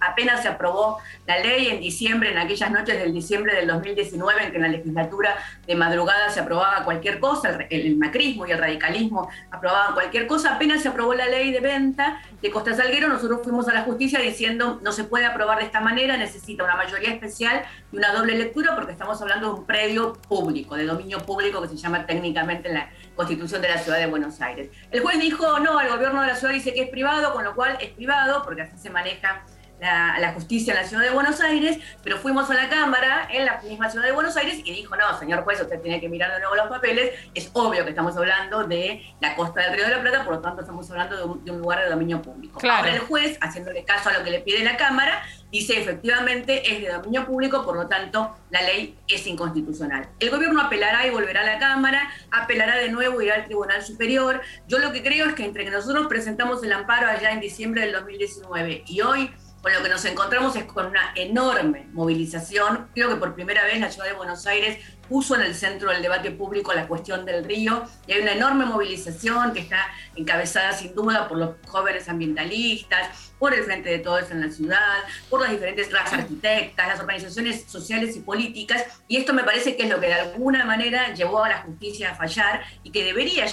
Apenas 0.00 0.40
se 0.40 0.48
aprobó 0.48 0.98
la 1.26 1.40
ley 1.40 1.68
en 1.68 1.78
diciembre, 1.78 2.32
en 2.32 2.38
aquellas 2.38 2.70
noches 2.70 2.98
del 2.98 3.12
diciembre 3.12 3.54
del 3.54 3.66
2019, 3.66 4.44
en 4.44 4.50
que 4.50 4.56
en 4.56 4.62
la 4.62 4.68
legislatura 4.68 5.36
de 5.66 5.74
madrugada 5.74 6.30
se 6.30 6.40
aprobaba 6.40 6.86
cualquier 6.86 7.20
cosa, 7.20 7.50
el, 7.68 7.94
macrismo 7.98 8.46
y 8.46 8.52
el 8.52 8.56
radicalismo 8.56 9.28
aprobaban 9.50 9.92
cualquier 9.92 10.26
cosa, 10.26 10.54
apenas 10.54 10.80
se 10.80 10.88
aprobó 10.88 11.12
la 11.12 11.26
ley 11.26 11.52
de 11.52 11.60
venta 11.60 12.22
de 12.40 12.50
Costa 12.50 12.74
Salguero, 12.74 13.08
nosotros 13.08 13.40
fuimos 13.44 13.68
a 13.68 13.74
la 13.74 13.82
justicia 13.82 14.20
diciendo 14.20 14.80
no 14.82 14.90
se 14.90 15.04
puede 15.04 15.26
aprobar 15.26 15.58
de 15.58 15.64
esta 15.64 15.82
manera, 15.82 16.16
necesita 16.16 16.64
una 16.64 16.76
mayoría 16.76 17.10
especial 17.10 17.62
y 17.92 17.98
una 17.98 18.10
doble 18.14 18.38
lectura 18.38 18.74
porque 18.74 18.92
estamos 18.92 19.20
hablando 19.20 19.52
de 19.52 19.60
un 19.60 19.66
predio 19.66 20.14
público, 20.14 20.76
de 20.76 20.86
dominio 20.86 21.18
público 21.18 21.60
que 21.60 21.68
se 21.68 21.76
llama 21.76 22.06
técnicamente 22.06 22.68
en 22.68 22.74
la 22.76 22.88
Constitución 23.14 23.60
de 23.60 23.68
la 23.68 23.76
Ciudad 23.76 23.98
de 23.98 24.06
Buenos 24.06 24.40
Aires. 24.40 24.70
El 24.90 25.02
juez 25.02 25.20
dijo, 25.20 25.58
no, 25.58 25.78
el 25.78 25.90
gobierno 25.90 26.22
de 26.22 26.28
la 26.28 26.36
ciudad 26.36 26.54
dice 26.54 26.72
que 26.72 26.84
es 26.84 26.88
privado, 26.88 27.34
con 27.34 27.44
lo 27.44 27.54
cual 27.54 27.76
es 27.82 27.90
privado, 27.90 28.42
porque 28.44 28.62
así 28.62 28.78
se 28.78 28.88
maneja 28.88 29.44
la, 29.84 30.32
justicia 30.32 30.72
en 30.72 30.80
la 30.80 30.88
ciudad 30.88 31.02
de 31.02 31.10
Buenos 31.10 31.40
Aires, 31.40 31.78
pero 32.02 32.18
fuimos 32.18 32.50
a 32.50 32.54
la 32.54 32.68
Cámara 32.68 33.28
en 33.30 33.44
la 33.44 33.60
misma 33.62 33.90
ciudad 33.90 34.06
de 34.06 34.12
Buenos 34.12 34.36
Aires 34.36 34.60
y 34.64 34.72
dijo, 34.72 34.96
no, 34.96 35.18
señor 35.18 35.44
juez, 35.44 35.60
usted 35.60 35.80
tiene 35.80 36.00
que 36.00 36.08
mirar 36.08 36.32
de 36.32 36.40
nuevo 36.40 36.54
los 36.56 36.68
papeles, 36.68 37.12
es 37.34 37.50
obvio 37.52 37.84
que 37.84 37.90
estamos 37.90 38.16
hablando 38.16 38.64
de 38.64 39.02
la 39.20 39.36
costa 39.36 39.60
del 39.60 39.74
Río 39.74 39.84
de 39.84 39.90
la 39.96 40.00
Plata, 40.00 40.24
por 40.24 40.34
lo 40.34 40.40
tanto 40.40 40.62
estamos 40.62 40.90
hablando 40.90 41.36
de 41.36 41.50
un, 41.50 41.58
lugar 41.58 41.82
de 41.84 41.90
dominio 41.90 42.20
público. 42.20 42.60
Ahora 42.68 42.92
el 42.92 43.00
juez, 43.00 43.38
haciéndole 43.40 43.84
caso 43.84 44.08
a 44.08 44.12
lo 44.14 44.24
que 44.24 44.30
le 44.30 44.40
pide 44.40 44.64
la 44.64 44.76
Cámara, 44.76 45.22
dice 45.50 45.80
efectivamente 45.80 46.72
es 46.72 46.82
de 46.82 46.90
dominio 46.90 47.26
público, 47.26 47.64
por 47.64 47.76
lo 47.76 47.86
tanto 47.86 48.36
la 48.50 48.62
ley 48.62 48.98
es 49.06 49.26
inconstitucional. 49.26 50.08
El 50.18 50.30
gobierno 50.30 50.60
apelará 50.60 51.06
y 51.06 51.10
volverá 51.10 51.42
a 51.42 51.44
la 51.44 51.58
Cámara, 51.58 52.10
apelará 52.30 52.76
de 52.76 52.88
nuevo, 52.88 53.20
irá 53.22 53.36
al 53.36 53.44
Tribunal 53.44 53.82
Superior. 53.82 54.40
Yo 54.66 54.78
lo 54.78 54.92
que 54.92 55.02
creo 55.02 55.26
es 55.26 55.34
que 55.34 55.44
entre 55.44 55.64
que 55.64 55.70
nosotros 55.70 56.06
presentamos 56.08 56.62
el 56.64 56.72
amparo 56.72 57.08
allá 57.08 57.30
en 57.30 57.40
diciembre 57.40 57.82
del 57.82 57.92
2019 57.92 58.84
y 58.86 59.00
hoy 59.00 59.30
con 59.64 59.72
lo 59.72 59.82
que 59.82 59.88
nos 59.88 60.04
encontramos 60.04 60.54
es 60.56 60.64
con 60.64 60.84
una 60.84 61.12
enorme 61.14 61.86
movilización. 61.94 62.88
Creo 62.92 63.08
que 63.08 63.16
por 63.16 63.34
primera 63.34 63.64
vez 63.64 63.80
la 63.80 63.90
ciudad 63.90 64.08
de 64.08 64.12
Buenos 64.12 64.46
Aires 64.46 64.78
puso 65.08 65.36
en 65.36 65.40
el 65.40 65.54
centro 65.54 65.90
del 65.90 66.02
debate 66.02 66.30
público 66.32 66.74
la 66.74 66.86
cuestión 66.86 67.24
del 67.24 67.46
río 67.46 67.82
y 68.06 68.12
hay 68.12 68.20
una 68.20 68.32
enorme 68.32 68.66
movilización 68.66 69.54
que 69.54 69.60
está 69.60 69.86
encabezada 70.16 70.74
sin 70.74 70.94
duda 70.94 71.26
por 71.28 71.38
los 71.38 71.54
jóvenes 71.66 72.10
ambientalistas, 72.10 73.32
por 73.38 73.54
el 73.54 73.64
Frente 73.64 73.88
de 73.88 74.00
Todos 74.00 74.30
en 74.30 74.42
la 74.42 74.50
ciudad, 74.50 74.98
por 75.30 75.40
las 75.40 75.52
diferentes 75.52 75.90
las 75.90 76.12
arquitectas, 76.12 76.86
las 76.86 77.00
organizaciones 77.00 77.64
sociales 77.66 78.14
y 78.18 78.20
políticas 78.20 78.84
y 79.08 79.16
esto 79.16 79.32
me 79.32 79.44
parece 79.44 79.78
que 79.78 79.84
es 79.84 79.88
lo 79.88 79.98
que 79.98 80.08
de 80.08 80.14
alguna 80.14 80.66
manera 80.66 81.14
llevó 81.14 81.42
a 81.42 81.48
la 81.48 81.62
justicia 81.62 82.10
a 82.10 82.14
fallar 82.16 82.64
y 82.82 82.90
que 82.90 83.02
debería 83.02 83.46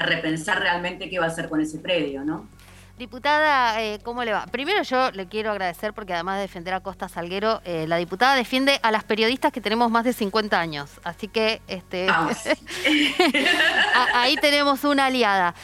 repensar 0.00 0.58
realmente 0.60 1.08
qué 1.08 1.20
va 1.20 1.26
a 1.26 1.28
hacer 1.28 1.48
con 1.48 1.60
ese 1.60 1.78
predio, 1.78 2.24
¿no? 2.24 2.48
Diputada, 3.00 3.80
eh, 3.80 3.98
¿cómo 4.04 4.24
le 4.24 4.32
va? 4.34 4.44
Primero 4.44 4.82
yo 4.82 5.10
le 5.12 5.26
quiero 5.26 5.50
agradecer 5.50 5.94
porque 5.94 6.12
además 6.12 6.36
de 6.36 6.42
defender 6.42 6.74
a 6.74 6.80
Costa 6.80 7.08
Salguero, 7.08 7.62
eh, 7.64 7.86
la 7.88 7.96
diputada 7.96 8.34
defiende 8.34 8.78
a 8.82 8.90
las 8.90 9.04
periodistas 9.04 9.52
que 9.52 9.62
tenemos 9.62 9.90
más 9.90 10.04
de 10.04 10.12
50 10.12 10.60
años. 10.60 10.90
Así 11.02 11.26
que 11.26 11.62
este, 11.66 12.08
ahí 14.14 14.36
tenemos 14.36 14.84
una 14.84 15.06
aliada. 15.06 15.54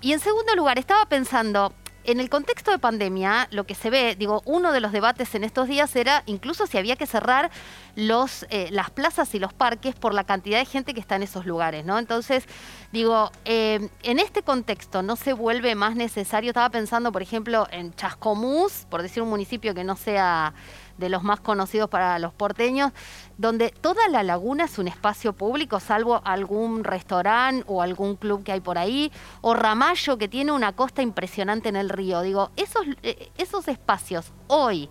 y 0.00 0.14
en 0.14 0.20
segundo 0.20 0.56
lugar, 0.56 0.78
estaba 0.78 1.04
pensando, 1.04 1.74
en 2.08 2.20
el 2.20 2.30
contexto 2.30 2.70
de 2.70 2.78
pandemia, 2.78 3.48
lo 3.50 3.64
que 3.64 3.74
se 3.74 3.90
ve, 3.90 4.16
digo, 4.18 4.40
uno 4.46 4.72
de 4.72 4.80
los 4.80 4.92
debates 4.92 5.34
en 5.34 5.44
estos 5.44 5.68
días 5.68 5.94
era 5.94 6.22
incluso 6.24 6.66
si 6.66 6.78
había 6.78 6.96
que 6.96 7.06
cerrar 7.06 7.50
los, 7.96 8.46
eh, 8.48 8.68
las 8.70 8.88
plazas 8.88 9.34
y 9.34 9.38
los 9.38 9.52
parques 9.52 9.94
por 9.94 10.14
la 10.14 10.24
cantidad 10.24 10.58
de 10.58 10.64
gente 10.64 10.94
que 10.94 11.00
está 11.00 11.16
en 11.16 11.24
esos 11.24 11.44
lugares, 11.44 11.84
¿no? 11.84 11.98
Entonces, 11.98 12.46
digo, 12.92 13.30
eh, 13.44 13.90
en 14.02 14.18
este 14.20 14.42
contexto 14.42 15.02
no 15.02 15.16
se 15.16 15.34
vuelve 15.34 15.74
más 15.74 15.96
necesario, 15.96 16.48
estaba 16.50 16.70
pensando, 16.70 17.12
por 17.12 17.20
ejemplo, 17.20 17.68
en 17.70 17.94
Chascomús, 17.94 18.86
por 18.88 19.02
decir 19.02 19.22
un 19.22 19.28
municipio 19.28 19.74
que 19.74 19.84
no 19.84 19.94
sea 19.94 20.54
de 20.98 21.08
los 21.08 21.22
más 21.22 21.40
conocidos 21.40 21.88
para 21.88 22.18
los 22.18 22.34
porteños, 22.34 22.92
donde 23.38 23.70
toda 23.70 24.08
la 24.08 24.22
laguna 24.22 24.64
es 24.64 24.78
un 24.78 24.88
espacio 24.88 25.32
público, 25.32 25.80
salvo 25.80 26.20
algún 26.24 26.84
restaurante 26.84 27.64
o 27.66 27.82
algún 27.82 28.16
club 28.16 28.44
que 28.44 28.52
hay 28.52 28.60
por 28.60 28.78
ahí, 28.78 29.10
o 29.40 29.54
Ramallo, 29.54 30.18
que 30.18 30.28
tiene 30.28 30.52
una 30.52 30.72
costa 30.72 31.02
impresionante 31.02 31.68
en 31.68 31.76
el 31.76 31.88
río. 31.88 32.22
Digo, 32.22 32.50
esos, 32.56 32.84
eh, 33.02 33.30
esos 33.38 33.68
espacios 33.68 34.32
hoy 34.48 34.90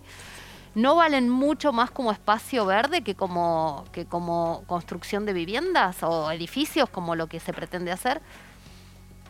no 0.74 0.96
valen 0.96 1.28
mucho 1.28 1.72
más 1.72 1.90
como 1.90 2.12
espacio 2.12 2.64
verde 2.64 3.02
que 3.02 3.14
como, 3.14 3.84
que 3.92 4.06
como 4.06 4.64
construcción 4.66 5.26
de 5.26 5.32
viviendas 5.32 6.02
o 6.02 6.30
edificios, 6.30 6.88
como 6.88 7.14
lo 7.14 7.26
que 7.26 7.40
se 7.40 7.52
pretende 7.52 7.90
hacer. 7.90 8.20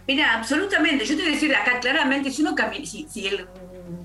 Mira, 0.07 0.35
absolutamente. 0.35 1.05
Yo 1.05 1.17
te 1.17 1.23
voy 1.23 1.33
a 1.33 1.35
decir 1.35 1.55
acá 1.55 1.81
claramente, 1.81 2.31
si 2.31 2.43
uno 2.43 2.55
si, 2.85 3.07
si 3.09 3.27
el 3.27 3.47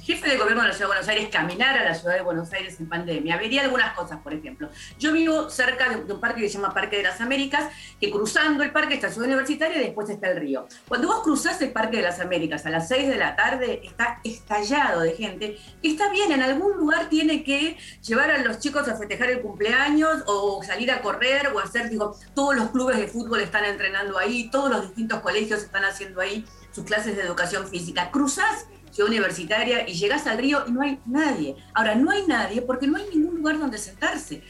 jefe 0.02 0.30
de 0.30 0.38
gobierno 0.38 0.62
de 0.62 0.70
la 0.70 0.74
Ciudad 0.74 0.90
de 0.90 0.96
Buenos 0.96 1.08
Aires 1.08 1.30
caminara 1.32 1.82
a 1.82 1.84
la 1.84 1.96
Ciudad 1.96 2.16
de 2.16 2.22
Buenos 2.22 2.52
Aires 2.54 2.80
en 2.80 2.88
pandemia, 2.88 3.38
vería 3.38 3.62
algunas 3.62 3.94
cosas, 3.94 4.20
por 4.22 4.34
ejemplo. 4.34 4.70
Yo 5.00 5.14
vivo 5.14 5.50
cerca 5.50 5.90
de, 5.90 6.14
un 6.14 6.20
parque 6.20 6.42
que 6.42 6.50
se 6.50 6.56
llama 6.56 6.74
Parque 6.74 6.98
de 6.98 7.04
las 7.04 7.22
Américas, 7.22 7.72
que 8.00 8.12
cruzando 8.12 8.64
el 8.64 8.72
parque 8.72 8.96
está 8.96 9.10
Ciudad 9.10 9.28
Universitaria 9.28 9.78
y 9.78 9.86
después 9.86 10.10
está 10.10 10.30
el 10.30 10.40
río. 10.40 10.68
Cuando 10.88 11.08
vos 11.08 11.22
cruzás 11.24 11.62
el 11.62 11.72
Parque 11.72 11.98
de 11.98 12.04
las 12.04 12.20
Américas 12.20 12.66
a 12.66 12.70
las 12.70 12.88
6 12.88 13.08
de 13.08 13.18
la 13.18 13.36
tarde, 13.36 13.82
está 13.84 14.20
estallado 14.24 15.02
de 15.02 15.14
gente 15.14 15.58
que 15.82 15.88
está 15.88 16.10
bien, 16.10 16.32
en 16.32 16.42
algún 16.42 16.78
lugar 16.78 17.10
tiene 17.10 17.44
que 17.44 17.78
llevar 18.02 18.32
a 18.32 18.38
los 18.40 18.60
chicos 18.60 18.88
a 18.88 18.96
festejar 18.96 19.30
el 19.30 19.42
cumpleaños 19.42 20.24
o 20.28 20.62
salir 20.64 20.92
a 20.92 21.02
correr 21.02 21.48
o 21.54 21.60
hacer, 21.60 21.90
digo, 21.90 22.16
todos 22.34 22.56
los 22.56 22.70
clubes 22.72 22.98
de 22.98 23.08
fútbol 23.08 23.42
están 23.42 23.66
entrenando 23.66 24.18
ahí, 24.18 24.50
todos 24.50 24.70
los 24.70 24.82
distintos 24.84 25.20
colegios 25.22 25.62
están 25.62 25.86
haciendo 25.86 26.22
ahí 26.22 26.46
sus 26.72 26.86
clases 26.86 27.16
de 27.16 27.22
educación 27.22 27.68
física. 27.68 28.10
Cruzás 28.12 28.68
ciudad 28.94 29.10
universitaria 29.10 29.90
y 29.90 29.94
llegás 29.94 30.28
al 30.28 30.38
río 30.38 30.64
y 30.68 30.72
no 30.72 30.82
hay 30.82 31.00
nadie. 31.06 31.56
Ahora, 31.74 31.96
no 31.96 32.12
hay 32.12 32.26
nadie 32.28 32.62
porque 32.62 32.86
no 32.88 32.98
hay 32.98 33.06
ningún 33.14 33.36
lugar 33.38 33.60
donde 33.60 33.78
sentarse. 33.78 34.44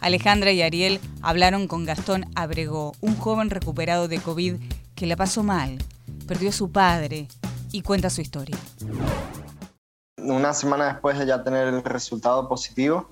Alejandra 0.00 0.52
y 0.52 0.62
Ariel 0.62 1.00
hablaron 1.20 1.68
con 1.68 1.84
Gastón 1.84 2.24
Abregó, 2.34 2.94
un 3.00 3.16
joven 3.16 3.50
recuperado 3.50 4.08
de 4.08 4.18
COVID 4.18 4.54
que 4.94 5.06
la 5.06 5.16
pasó 5.16 5.42
mal, 5.42 5.78
perdió 6.26 6.48
a 6.48 6.52
su 6.52 6.70
padre 6.72 7.28
y 7.72 7.82
cuenta 7.82 8.08
su 8.08 8.22
historia. 8.22 8.56
Una 10.16 10.54
semana 10.54 10.92
después 10.92 11.18
de 11.18 11.26
ya 11.26 11.44
tener 11.44 11.68
el 11.68 11.82
resultado 11.84 12.48
positivo, 12.48 13.10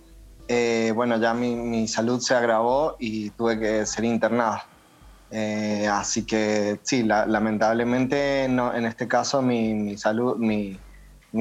eh, 0.48 0.92
bueno, 0.94 1.18
ya 1.18 1.34
mi, 1.34 1.54
mi 1.54 1.86
salud 1.86 2.20
se 2.20 2.34
agravó 2.34 2.96
y 2.98 3.30
tuve 3.30 3.58
que 3.58 3.84
ser 3.84 4.04
internado. 4.04 4.60
Eh, 5.30 5.88
así 5.90 6.24
que 6.24 6.78
sí, 6.82 7.02
lamentablemente 7.02 8.46
no, 8.48 8.72
en 8.72 8.86
este 8.86 9.08
caso 9.08 9.42
mi, 9.42 9.96
salud, 9.98 10.36
mi, 10.36 10.78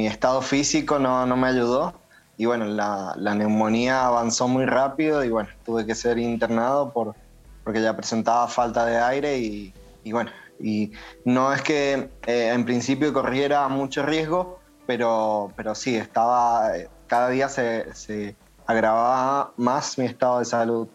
estado 0.08 0.42
físico 0.42 0.98
no, 0.98 1.26
me 1.38 1.48
ayudó 1.48 1.94
y 2.38 2.46
bueno, 2.46 2.66
la, 2.66 3.16
neumonía 3.36 4.08
avanzó 4.08 4.48
muy 4.48 4.66
rápido 4.66 5.24
y 5.24 5.30
bueno, 5.30 5.50
tuve 5.64 5.86
que 5.86 5.94
ser 5.94 6.18
internado 6.18 6.92
por, 6.92 7.16
porque 7.64 7.82
ya 7.82 7.96
presentaba 7.96 8.48
falta 8.48 8.86
de 8.86 8.98
aire 8.98 9.38
y, 9.38 9.74
bueno, 10.12 10.32
y 10.60 10.92
no 11.24 11.54
es 11.54 11.62
que 11.62 12.10
eh, 12.26 12.52
en 12.54 12.66
principio 12.66 13.14
corriera 13.14 13.68
mucho 13.68 14.04
riesgo, 14.04 14.60
pero, 14.88 15.52
pero 15.56 15.76
sí, 15.76 15.96
estaba, 15.96 16.72
cada 17.08 17.30
día 17.30 17.50
se, 17.50 17.94
se 17.94 18.36
agravaba 18.66 19.54
más 19.58 19.98
mi 19.98 20.06
estado 20.06 20.40
de 20.40 20.46
salud. 20.46 20.88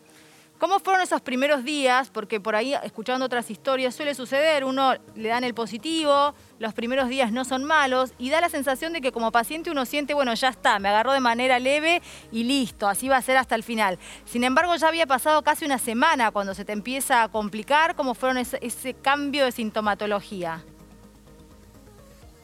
¿Cómo 0.61 0.79
fueron 0.79 1.01
esos 1.01 1.23
primeros 1.23 1.65
días? 1.65 2.11
Porque 2.11 2.39
por 2.39 2.55
ahí, 2.55 2.75
escuchando 2.85 3.25
otras 3.25 3.51
historias, 3.51 3.95
suele 3.95 4.15
suceder, 4.15 4.63
uno 4.67 4.93
le 5.15 5.31
dan 5.31 5.43
el 5.43 5.55
positivo, 5.55 6.35
los 6.59 6.75
primeros 6.75 7.09
días 7.09 7.33
no 7.33 7.47
son 7.47 7.65
malos 7.65 8.13
y 8.19 8.29
da 8.29 8.43
la 8.43 8.51
sensación 8.51 8.93
de 8.93 9.01
que 9.01 9.11
como 9.11 9.33
paciente 9.33 9.71
uno 9.71 9.87
siente, 9.87 10.13
bueno, 10.13 10.35
ya 10.35 10.51
está, 10.51 10.79
me 10.79 10.91
agarró 10.91 11.13
de 11.15 11.21
manera 11.21 11.59
leve 11.59 12.03
y 12.31 12.45
listo, 12.45 12.89
así 12.89 13.09
va 13.09 13.17
a 13.17 13.23
ser 13.23 13.39
hasta 13.39 13.55
el 13.55 13.63
final. 13.63 13.99
Sin 14.27 14.45
embargo, 14.45 14.77
ya 14.77 14.89
había 14.89 15.07
pasado 15.07 15.41
casi 15.41 15.65
una 15.65 15.79
semana 15.79 16.31
cuando 16.31 16.53
se 16.53 16.67
te 16.67 16.73
empieza 16.73 17.23
a 17.23 17.29
complicar, 17.29 17.97
¿cómo 17.97 18.13
fueron 18.13 18.37
ese, 18.37 18.93
cambio 19.01 19.47
de 19.47 19.53
sintomatología? 19.53 20.63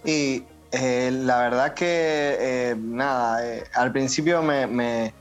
Y 0.07 0.43
eh, 0.73 1.11
la 1.13 1.39
verdad 1.41 1.75
que, 1.75 1.85
eh, 2.41 2.77
nada, 2.79 3.47
eh, 3.47 3.65
al 3.75 3.93
principio 3.93 4.41
me 4.41 5.13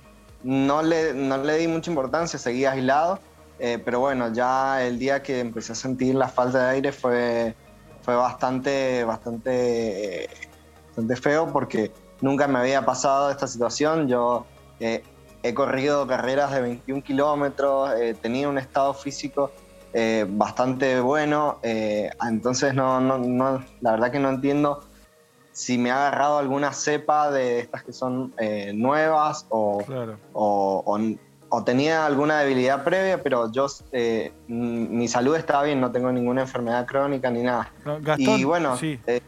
no 0.45 0.83
le, 0.83 1.11
no 1.15 1.39
le 1.39 1.57
di 1.57 1.67
mucha 1.67 1.89
importancia, 1.89 2.37
seguí 2.37 2.65
aislado, 2.65 3.19
eh, 3.57 3.81
pero 3.83 3.99
bueno, 3.99 4.31
ya 4.31 4.85
el 4.85 4.99
día 4.99 5.23
que 5.23 5.39
empecé 5.39 5.71
a 5.71 5.75
sentir 5.75 6.13
la 6.13 6.27
falta 6.27 6.67
de 6.67 6.69
aire 6.75 6.91
fue, 6.91 7.55
fue 8.03 8.15
bastante, 8.15 9.03
bastante, 9.05 10.29
bastante 10.89 11.15
feo 11.15 11.51
porque 11.51 11.91
nunca 12.21 12.47
me 12.47 12.59
había 12.59 12.85
pasado 12.85 13.31
esta 13.31 13.47
situación. 13.47 14.07
Yo 14.07 14.45
eh, 14.79 15.01
he 15.41 15.53
corrido 15.55 16.05
carreras 16.05 16.51
de 16.51 16.61
21 16.61 17.01
kilómetros, 17.01 17.99
eh, 17.99 18.13
tenía 18.13 18.47
un 18.47 18.59
estado 18.59 18.93
físico 18.93 19.51
bastante 20.27 20.99
bueno, 20.99 21.59
entonces 21.63 22.73
no, 22.73 22.99
no, 22.99 23.17
no, 23.17 23.63
la 23.79 23.91
verdad 23.91 24.11
que 24.11 24.19
no 24.19 24.27
entiendo 24.27 24.81
si 25.55 25.77
me 25.77 25.89
ha 25.89 26.07
agarrado 26.07 26.37
alguna 26.37 26.73
cepa 26.73 27.31
de 27.31 27.59
estas 27.59 27.81
que 27.81 27.93
son 27.93 28.33
eh, 28.37 28.73
nuevas 28.75 29.47
o, 29.49 29.81
o, 30.33 31.63
tenía 31.63 32.05
alguna 32.05 32.39
debilidad 32.39 32.83
previa, 32.83 33.23
pero 33.23 33.49
yo, 33.49 33.67
eh, 33.93 34.33
mi 34.49 35.07
salud 35.07 35.37
estaba 35.37 35.63
bien, 35.63 35.79
no 35.79 35.89
tengo 35.89 36.11
ninguna 36.11 36.41
enfermedad 36.41 36.85
crónica 36.85 37.31
ni 37.31 37.41
nada. 37.41 37.71
y 38.17 38.43
bueno... 38.43 38.77
Eh, 38.81 39.21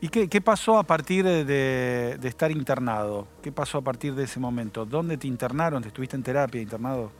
¿Y 0.00 0.08
qué, 0.08 0.40
pasó 0.40 0.78
a 0.78 0.82
partir 0.82 1.24
de, 1.24 2.18
estar 2.22 2.50
internado? 2.50 3.26
¿Qué 3.42 3.52
pasó 3.52 3.78
a 3.78 3.80
partir 3.82 4.14
de 4.14 4.24
ese 4.24 4.40
momento? 4.40 4.84
¿Dónde 4.86 5.16
te 5.18 5.26
internaron? 5.26 5.82
¿Te 5.82 5.88
estuviste 5.88 6.16
en 6.16 6.22
terapia 6.22 6.62
internado? 6.62 7.10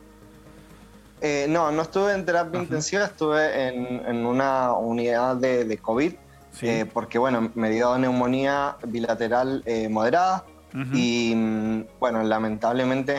no, 1.48 1.70
no 1.70 1.83
estuve 1.83 2.12
en 2.12 2.27
terapia 2.27 2.61
intensiva, 2.61 3.05
estuve 3.05 3.68
en, 3.68 4.27
una 4.27 4.72
unidad 4.72 5.37
de, 5.37 5.64
de 5.64 5.79
COVID 5.79 6.14
eh, 6.62 6.86
porque 6.92 7.18
bueno, 7.18 7.50
me 7.54 7.70
dio 7.70 7.96
neumonía 7.98 8.76
bilateral 8.86 9.62
eh, 9.66 9.88
moderada. 9.88 10.44
Y 10.92 11.32
mm, 11.36 11.84
bueno, 12.00 12.24
lamentablemente 12.24 13.18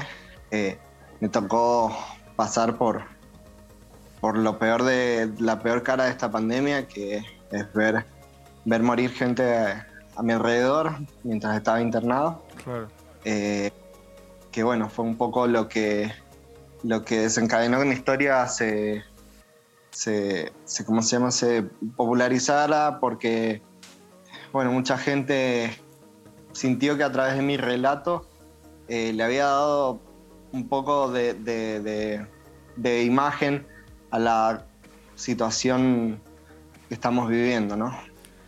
eh, 0.51 0.77
me 1.21 1.29
tocó 1.29 1.97
pasar 2.35 2.75
por, 2.75 3.03
por 4.19 4.37
lo 4.37 4.59
peor 4.59 4.83
de 4.83 5.31
la 5.39 5.59
peor 5.59 5.81
cara 5.81 6.03
de 6.03 6.11
esta 6.11 6.29
pandemia, 6.29 6.85
que 6.85 7.23
es 7.51 7.73
ver, 7.73 8.05
ver 8.65 8.83
morir 8.83 9.09
gente 9.11 9.57
a, 9.57 9.87
mi 10.21 10.33
alrededor 10.33 10.95
mientras 11.23 11.55
estaba 11.55 11.79
internado. 11.79 12.43
que 13.23 14.63
bueno, 14.63 14.89
fue 14.89 15.05
un 15.05 15.15
poco 15.15 15.47
lo 15.47 15.69
que, 15.69 16.11
lo 16.83 17.03
que 17.03 17.21
desencadenó 17.21 17.79
mi 17.85 17.93
historia 17.93 18.41
hace 18.41 19.03
se, 19.95 20.51
¿cómo 20.85 21.01
se 21.01 21.15
llama? 21.15 21.31
se 21.31 21.63
popularizara 21.95 22.99
porque 22.99 23.61
bueno, 24.51 24.71
mucha 24.71 24.97
gente 24.97 25.71
sintió 26.51 26.97
que 26.97 27.03
a 27.03 27.11
través 27.11 27.35
de 27.35 27.41
mi 27.41 27.57
relato 27.57 28.27
eh, 28.87 29.13
le 29.13 29.23
había 29.23 29.45
dado 29.45 29.99
un 30.51 30.67
poco 30.67 31.11
de, 31.11 31.33
de, 31.33 33.03
imagen 33.03 33.65
a 34.11 34.19
la 34.19 34.65
situación 35.15 36.21
que 36.87 36.93
estamos 36.93 37.29
viviendo, 37.29 37.75
¿no? 37.75 37.97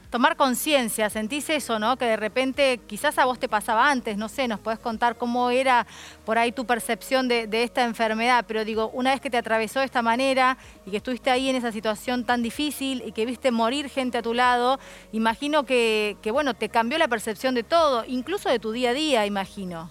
Tomar 0.10 0.38
conciencia, 0.38 1.10
sentís 1.10 1.50
eso, 1.50 1.80
¿no? 1.80 1.98
Que 1.98 2.06
de 2.06 2.18
repente 2.18 2.80
quizás 2.88 3.18
a 3.18 3.26
vos 3.26 3.40
te 3.40 3.50
pasaba 3.50 3.90
antes, 3.90 4.18
no 4.18 4.30
sé, 4.30 4.48
nos 4.48 4.60
podés 4.60 4.80
contar 4.80 5.18
cómo 5.18 5.50
era 5.50 5.86
por 6.26 6.38
ahí 6.38 6.52
tu 6.52 6.66
percepción 6.66 7.28
de, 7.28 7.48
esta 7.52 7.84
enfermedad, 7.84 8.46
pero 8.48 8.64
digo, 8.64 8.90
una 8.94 9.12
vez 9.12 9.20
que 9.20 9.30
te 9.30 9.38
atravesó 9.38 9.80
de 9.80 9.86
esta 9.86 10.02
manera 10.02 10.58
y 10.86 10.92
que 10.92 10.98
estuviste 10.98 11.30
ahí 11.30 11.50
en 11.50 11.56
esa 11.56 11.72
situación 11.72 12.24
tan 12.24 12.42
difícil 12.42 13.04
y 13.06 13.12
que 13.12 13.26
viste 13.26 13.52
morir 13.52 13.90
gente 13.90 14.20
a 14.20 14.22
tu 14.22 14.34
lado, 14.34 14.80
imagino 15.12 15.66
que, 15.66 16.18
bueno, 16.32 16.54
te 16.54 16.70
cambió 16.70 16.98
la 16.98 17.08
percepción 17.08 17.56
de 17.56 17.64
todo, 17.64 18.06
incluso 18.06 18.50
de 18.50 18.60
tu 18.60 18.72
día 18.72 18.92
a 18.92 18.94
día, 18.94 19.26
imagino. 19.26 19.90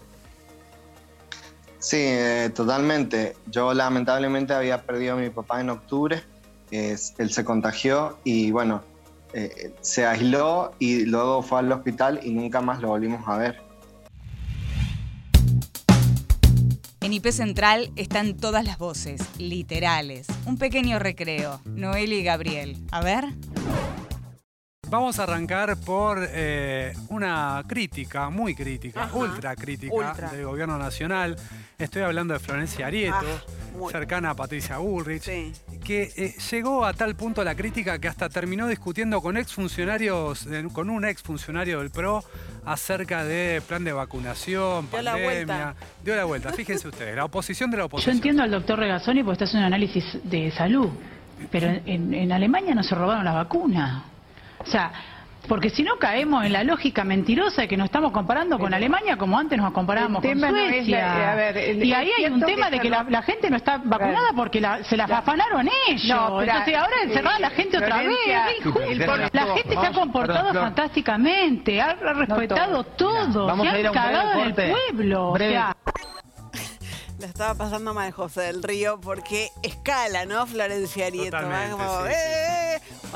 Sí, 1.79 1.99
eh, 2.01 2.51
totalmente. 2.55 3.37
Yo 3.47 3.75
lamentablemente 3.75 4.55
había 4.55 4.83
perdido 4.83 5.15
a 5.15 5.17
mi 5.17 5.31
papá 5.31 5.61
en 5.61 5.71
octubre, 5.71 6.23
él 6.71 6.99
se 6.99 7.45
contagió 7.45 8.19
y 8.25 8.51
bueno, 8.51 8.83
eh, 9.39 9.75
se 9.83 10.07
aisló 10.07 10.73
y 10.79 11.05
luego 11.05 11.43
fue 11.43 11.59
al 11.59 11.71
hospital 11.71 12.21
y 12.23 12.31
nunca 12.31 12.63
más 12.63 12.81
lo 12.81 12.89
volvimos 12.89 13.29
a 13.29 13.37
ver. 13.37 13.61
En 17.03 17.13
IP 17.13 17.27
Central 17.33 17.93
están 17.97 18.39
todas 18.39 18.65
las 18.65 18.79
voces, 18.79 19.21
literales. 19.39 20.27
Un 20.47 20.57
pequeño 20.57 20.99
recreo. 20.99 21.61
Noel 21.67 22.15
y 22.15 22.23
Gabriel. 22.23 22.79
A 22.91 23.03
ver. 23.03 23.27
Vamos 24.89 25.19
a 25.19 25.25
arrancar 25.25 25.77
por 25.79 26.25
eh, 26.31 26.93
una 27.09 27.63
crítica, 27.67 28.31
muy 28.31 28.55
crítica, 28.55 29.11
ultra 29.13 29.57
crítica 29.57 30.15
del 30.31 30.45
gobierno 30.45 30.79
nacional. 30.79 31.37
Estoy 31.77 32.03
hablando 32.03 32.35
de 32.35 32.41
Florencia 32.41 32.87
Arieto, 32.87 33.17
ah, 33.17 33.91
cercana 33.91 34.31
a 34.31 34.35
Patricia 34.35 34.79
Bullrich, 34.79 35.25
que 35.85 36.13
eh, 36.17 36.35
llegó 36.51 36.85
a 36.85 36.93
tal 36.93 37.17
punto 37.17 37.43
la 37.43 37.57
crítica 37.57 37.99
que 37.99 38.07
hasta 38.07 38.29
terminó 38.29 38.69
discutiendo 38.69 39.21
con 39.21 39.37
exfuncionarios, 39.37 40.47
con 40.73 40.89
un 40.89 41.05
exfuncionario 41.05 41.81
del 41.81 41.91
PRO 41.91 42.23
acerca 42.65 43.25
de 43.25 43.61
plan 43.67 43.83
de 43.83 43.93
vacunación, 43.93 44.83
Dio 44.83 44.91
pandemia. 44.91 45.17
La 45.17 45.25
vuelta. 45.25 45.75
Dio 46.05 46.17
la 46.17 46.25
vuelta. 46.25 46.53
Fíjense 46.53 46.87
ustedes, 46.87 47.17
la 47.17 47.25
oposición 47.25 47.73
de 47.73 47.79
la 47.79 47.87
oposición. 47.87 48.15
Yo 48.15 48.19
entiendo 48.19 48.45
al 48.45 48.53
doctor 48.53 48.79
Regazzoni 48.79 49.25
porque 49.25 49.33
está 49.33 49.45
haciendo 49.47 49.67
un 49.67 49.75
análisis 49.75 50.05
de 50.23 50.53
salud, 50.53 50.91
pero 51.51 51.67
en, 51.67 52.15
en 52.15 52.31
Alemania 52.31 52.73
no 52.73 52.85
se 52.85 52.95
robaron 52.95 53.25
la 53.25 53.33
vacuna. 53.33 54.05
O 54.67 54.71
sea, 54.71 54.93
porque 55.49 55.71
si 55.71 55.83
no 55.83 55.97
caemos 55.99 56.45
en 56.45 56.53
la 56.53 56.65
lógica 56.65 57.05
mentirosa 57.05 57.63
de 57.63 57.69
que 57.69 57.77
nos 57.77 57.87
estamos 57.87 58.13
comparando 58.13 58.59
con 58.59 58.75
Alemania 58.75 59.17
como 59.17 59.39
antes 59.39 59.57
nos 59.59 59.73
comparábamos 59.73 60.23
con 60.23 60.39
Suecia. 60.39 61.53
y 61.57 61.93
ahí 61.93 62.11
hay 62.19 62.27
un 62.27 62.41
tema 62.41 62.71
de 62.71 62.81
que 62.81 62.91
la, 62.91 63.23
gente 63.23 63.51
no 63.51 63.57
está 63.57 63.79
vacunada 63.79 64.31
porque 64.35 64.61
se 64.85 64.97
la 64.97 65.05
afanaron 65.05 65.69
ellos. 65.89 66.43
Entonces 66.43 66.75
ahora 66.75 66.97
encerrada 67.05 67.39
la 67.39 67.51
gente 67.51 67.79
otra 67.79 68.03
vez. 68.03 69.33
La 69.33 69.47
gente 69.55 69.75
se 69.75 69.87
ha 69.87 69.93
comportado 69.93 70.53
fantásticamente, 70.53 71.81
ha 71.81 71.95
respetado 71.95 72.85
todo, 72.85 73.57
se 73.63 73.69
ha 73.69 73.93
cagado 73.93 74.43
en 74.43 74.47
el 74.47 74.55
pueblo. 74.55 75.35
La 77.19 77.29
estaba 77.29 77.55
pasando 77.55 77.95
mal 77.95 78.13
José 78.13 78.43
del 78.43 78.63
Río 78.63 79.01
porque 79.01 79.49
escala, 79.63 80.27
¿no, 80.27 80.47
Florencia 80.47 81.07
Arieto? 81.07 81.39
Eh". 82.07 82.56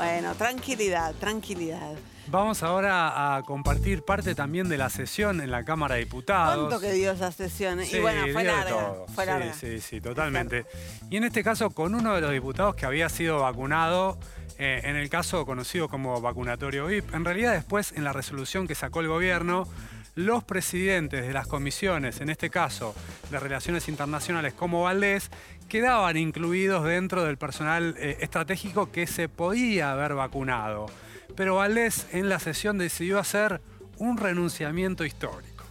Bueno, 0.01 0.33
tranquilidad, 0.33 1.13
tranquilidad. 1.19 1.91
Vamos 2.25 2.63
ahora 2.63 3.35
a 3.35 3.43
compartir 3.43 4.01
parte 4.01 4.33
también 4.33 4.67
de 4.67 4.75
la 4.75 4.89
sesión 4.89 5.41
en 5.41 5.51
la 5.51 5.63
Cámara 5.63 5.93
de 5.93 6.05
Diputados. 6.05 6.69
¿Cuánto 6.69 6.79
que 6.79 6.91
dio 6.93 7.11
esa 7.11 7.31
sesión? 7.31 7.81
y 7.83 7.99
bueno, 7.99 8.23
fue 8.33 8.43
larga, 8.43 9.53
Sí, 9.53 9.59
sí, 9.59 9.79
sí, 9.79 10.01
totalmente. 10.01 10.65
Y 11.11 11.17
en 11.17 11.25
este 11.25 11.43
caso 11.43 11.69
con 11.69 11.93
uno 11.93 12.15
de 12.15 12.21
los 12.21 12.31
diputados 12.31 12.75
que 12.75 12.87
había 12.87 13.09
sido 13.09 13.41
vacunado 13.41 14.17
eh, 14.57 14.81
en 14.85 14.95
el 14.95 15.07
caso 15.07 15.45
conocido 15.45 15.87
como 15.87 16.19
vacunatorio 16.19 16.87
VIP. 16.87 17.13
En 17.13 17.23
realidad 17.23 17.53
después 17.53 17.91
en 17.91 18.03
la 18.03 18.11
resolución 18.11 18.67
que 18.67 18.73
sacó 18.73 19.01
el 19.01 19.07
gobierno 19.07 19.67
los 20.15 20.43
presidentes 20.43 21.25
de 21.25 21.33
las 21.33 21.47
comisiones, 21.47 22.21
en 22.21 22.29
este 22.29 22.49
caso 22.49 22.93
de 23.29 23.39
Relaciones 23.39 23.87
Internacionales 23.87 24.53
como 24.53 24.83
Valdés, 24.83 25.31
quedaban 25.71 26.17
incluidos 26.17 26.83
dentro 26.83 27.23
del 27.23 27.37
personal 27.37 27.95
eh, 27.97 28.17
estratégico 28.19 28.91
que 28.91 29.07
se 29.07 29.29
podía 29.29 29.93
haber 29.93 30.15
vacunado. 30.15 30.87
Pero 31.33 31.55
Valdés 31.55 32.07
en 32.11 32.27
la 32.27 32.39
sesión 32.39 32.77
decidió 32.77 33.19
hacer 33.19 33.61
un 33.95 34.17
renunciamiento 34.17 35.05
histórico. 35.05 35.63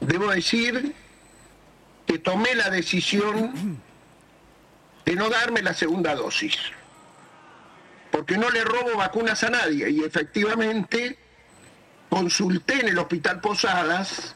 Debo 0.00 0.30
decir 0.30 0.94
que 2.06 2.18
tomé 2.18 2.54
la 2.54 2.70
decisión 2.70 3.78
de 5.04 5.16
no 5.16 5.28
darme 5.28 5.60
la 5.60 5.74
segunda 5.74 6.14
dosis, 6.14 6.56
porque 8.10 8.38
no 8.38 8.48
le 8.48 8.64
robo 8.64 8.96
vacunas 8.96 9.44
a 9.44 9.50
nadie 9.50 9.90
y 9.90 10.02
efectivamente 10.02 11.18
consulté 12.08 12.80
en 12.80 12.88
el 12.88 12.98
Hospital 12.98 13.38
Posadas 13.42 14.34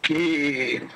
que 0.00 0.88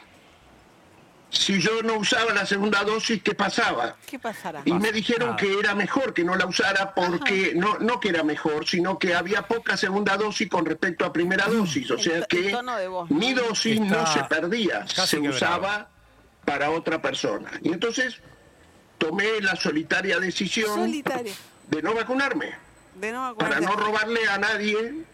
si 1.37 1.61
yo 1.61 1.83
no 1.83 1.95
usaba 1.99 2.33
la 2.33 2.47
segunda 2.47 2.83
dosis, 2.83 3.23
¿qué 3.23 3.35
pasaba? 3.35 3.97
¿Qué 4.07 4.19
pasará? 4.19 4.63
Y 4.65 4.73
me 4.73 4.93
dijeron 4.93 5.37
que 5.37 5.59
era 5.59 5.75
mejor 5.75 6.15
que 6.15 6.25
no 6.25 6.37
la 6.37 6.47
usara 6.47 6.95
porque, 6.95 7.53
no, 7.55 7.79
no 7.79 8.01
que 8.01 8.09
era 8.09 8.23
mejor, 8.23 8.67
sino 8.67 8.99
que 8.99 9.15
había 9.15 9.43
poca 9.43 9.77
segunda 9.77 10.17
dosis 10.17 10.49
con 10.49 10.65
respecto 10.65 11.05
a 11.05 11.13
primera 11.13 11.47
dosis. 11.47 11.91
O 11.91 11.99
sea 11.99 12.23
que 12.23 12.57
mi 13.11 13.35
dosis 13.35 13.81
no 13.81 14.07
se 14.07 14.25
perdía, 14.25 14.87
se 14.87 15.19
usaba 15.19 15.89
para 16.45 16.71
otra 16.71 17.01
persona. 17.03 17.51
Y 17.63 17.73
entonces 17.73 18.21
tomé 18.99 19.41
la 19.41 19.57
solitaria 19.57 20.19
decisión 20.19 20.91
de 20.91 21.83
no 21.83 21.95
vacunarme. 21.95 22.55
De 22.95 23.13
no 23.13 23.37
Para 23.37 23.61
no 23.61 23.73
robarle 23.73 24.27
a 24.27 24.39
nadie 24.39 25.05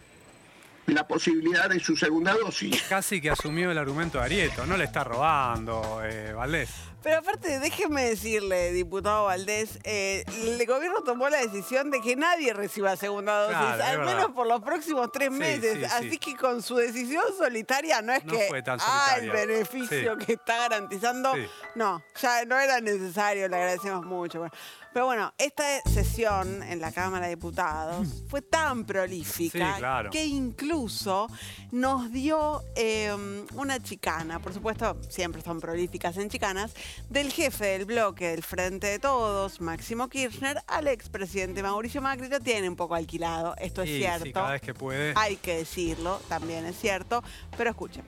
la 0.87 1.07
posibilidad 1.07 1.69
de 1.69 1.81
su 1.81 1.97
segunda 1.97 2.35
dosis. 2.35 2.83
Casi 2.89 3.21
que 3.21 3.31
asumió 3.31 3.71
el 3.71 3.79
argumento 3.79 4.19
de 4.19 4.25
Arieto, 4.25 4.67
no 4.67 4.77
le 4.77 4.85
está 4.85 5.05
robando, 5.05 6.01
eh, 6.05 6.33
Valdés. 6.33 6.92
Pero 7.03 7.19
aparte, 7.19 7.59
déjeme 7.59 8.05
decirle, 8.05 8.73
diputado 8.73 9.25
Valdés, 9.25 9.79
eh, 9.85 10.25
el 10.45 10.65
gobierno 10.67 11.03
tomó 11.03 11.29
la 11.29 11.39
decisión 11.39 11.91
de 11.91 12.01
que 12.01 12.15
nadie 12.17 12.53
reciba 12.53 12.95
segunda 12.97 13.43
dosis, 13.43 13.57
Claro, 13.59 14.01
al 14.03 14.07
menos 14.07 14.31
por 14.33 14.47
los 14.47 14.63
próximos 14.63 15.11
tres 15.13 15.31
Sí, 15.33 15.39
meses. 15.39 15.75
sí, 15.75 15.79
sí. 15.81 15.85
Así 15.85 16.19
que 16.19 16.37
con 16.37 16.63
su 16.63 16.77
decisión 16.77 17.25
solitaria 17.37 18.01
no 18.03 18.13
es 18.13 18.25
No 18.25 18.33
que 18.33 18.47
fue 18.49 18.63
tan 18.63 18.79
ah, 18.81 19.17
el 19.19 19.31
beneficio 19.31 20.17
que 20.19 20.35
está 20.35 20.59
garantizando. 20.59 21.33
No, 21.75 22.03
ya 22.21 22.45
no 22.45 22.59
era 22.59 22.81
necesario, 22.81 23.49
le 23.49 23.57
agradecemos 23.57 24.05
mucho. 24.05 24.39
Bueno, 24.41 24.55
Pero 24.93 25.07
bueno, 25.07 25.33
esta 25.39 25.65
sesión 25.91 26.63
en 26.63 26.81
la 26.81 26.93
Cámara 26.93 27.27
de 27.27 27.35
Diputados 27.37 28.25
fue 28.29 28.43
tan 28.43 28.85
prolífica 28.85 29.73
Sí, 29.75 29.79
claro. 29.81 30.11
que 30.11 30.25
incluso 30.27 31.29
nos 31.71 32.13
dio 32.13 32.63
eh, 32.77 33.11
una 33.55 33.83
chicana, 33.83 34.39
por 34.39 34.53
supuesto, 34.53 34.99
siempre 35.09 35.41
son 35.43 35.61
prolíficas 35.61 36.17
en 36.19 36.29
chicanas, 36.29 36.73
del 37.09 37.33
jefe 37.33 37.67
del 37.67 37.85
bloque 37.85 38.29
del 38.29 38.43
Frente 38.43 38.87
de 38.87 38.99
Todos, 38.99 39.61
Máximo 39.61 40.09
Kirchner, 40.09 40.59
al 40.67 40.89
expresidente 40.89 41.63
Mauricio 41.63 42.01
Macri. 42.01 42.29
Lo 42.29 42.41
tiene 42.41 42.69
un 42.69 42.77
poco 42.77 42.95
alquilado, 42.95 43.55
esto 43.59 43.83
es 43.83 43.91
sí, 43.91 43.99
cierto. 43.99 44.33
cada 44.33 44.53
vez 44.53 44.63
que 44.63 44.75
puede. 44.75 45.13
Hay 45.17 45.37
que 45.37 45.57
decirlo, 45.57 46.21
también 46.29 46.67
es 46.67 46.77
cierto. 46.77 47.23
Pero 47.57 47.71
escuchen. 47.71 48.05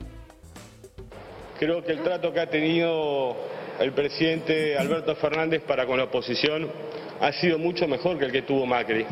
Creo 1.58 1.84
que 1.84 1.92
el 1.92 2.02
trato 2.02 2.32
que 2.32 2.40
ha 2.40 2.50
tenido 2.50 3.36
el 3.78 3.92
presidente 3.92 4.76
Alberto 4.76 5.14
Fernández 5.16 5.62
para 5.62 5.86
con 5.86 5.98
la 5.98 6.04
oposición 6.04 6.70
ha 7.20 7.32
sido 7.32 7.58
mucho 7.58 7.86
mejor 7.86 8.18
que 8.18 8.26
el 8.26 8.32
que 8.32 8.42
tuvo 8.42 8.66
Macri. 8.66 9.06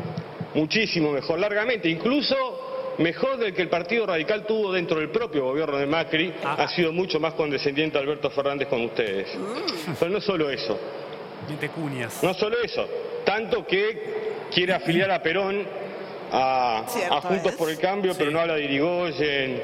Muchísimo 0.53 1.11
mejor, 1.11 1.39
largamente, 1.39 1.89
incluso 1.89 2.35
mejor 2.97 3.37
del 3.37 3.53
que 3.53 3.61
el 3.61 3.69
Partido 3.69 4.05
Radical 4.05 4.45
tuvo 4.45 4.71
dentro 4.71 4.99
del 4.99 5.09
propio 5.09 5.45
gobierno 5.45 5.77
de 5.77 5.85
Macri. 5.85 6.33
Ha 6.43 6.67
sido 6.69 6.91
mucho 6.91 7.19
más 7.19 7.33
condescendiente 7.33 7.97
Alberto 7.97 8.29
Fernández 8.29 8.67
con 8.67 8.83
ustedes. 8.83 9.29
Pero 9.99 10.11
no 10.11 10.21
solo 10.21 10.49
eso. 10.49 10.79
No 12.21 12.33
solo 12.33 12.57
eso, 12.63 12.87
tanto 13.25 13.65
que 13.65 14.47
quiere 14.53 14.73
afiliar 14.73 15.11
a 15.11 15.21
Perón 15.21 15.65
a, 16.31 16.85
Juntos 17.21 17.53
por 17.55 17.69
el 17.69 17.77
Cambio, 17.77 18.13
pero 18.17 18.31
no 18.31 18.39
habla 18.39 18.55
de 18.55 18.63
Irigoyen 18.63 19.61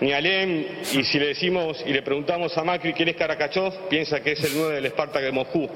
ni 0.00 0.12
Alem, 0.12 0.64
y 0.92 1.04
si 1.04 1.18
le 1.18 1.28
decimos 1.28 1.80
y 1.86 1.92
le 1.92 2.02
preguntamos 2.02 2.56
a 2.58 2.64
Macri 2.64 2.92
quién 2.92 3.10
es 3.10 3.16
Karakachov, 3.16 3.88
piensa 3.88 4.20
que 4.20 4.32
es 4.32 4.42
el 4.42 4.50
9 4.56 4.74
del 4.74 4.86
Spartak 4.90 5.22
de 5.22 5.30
Moscú. 5.30 5.70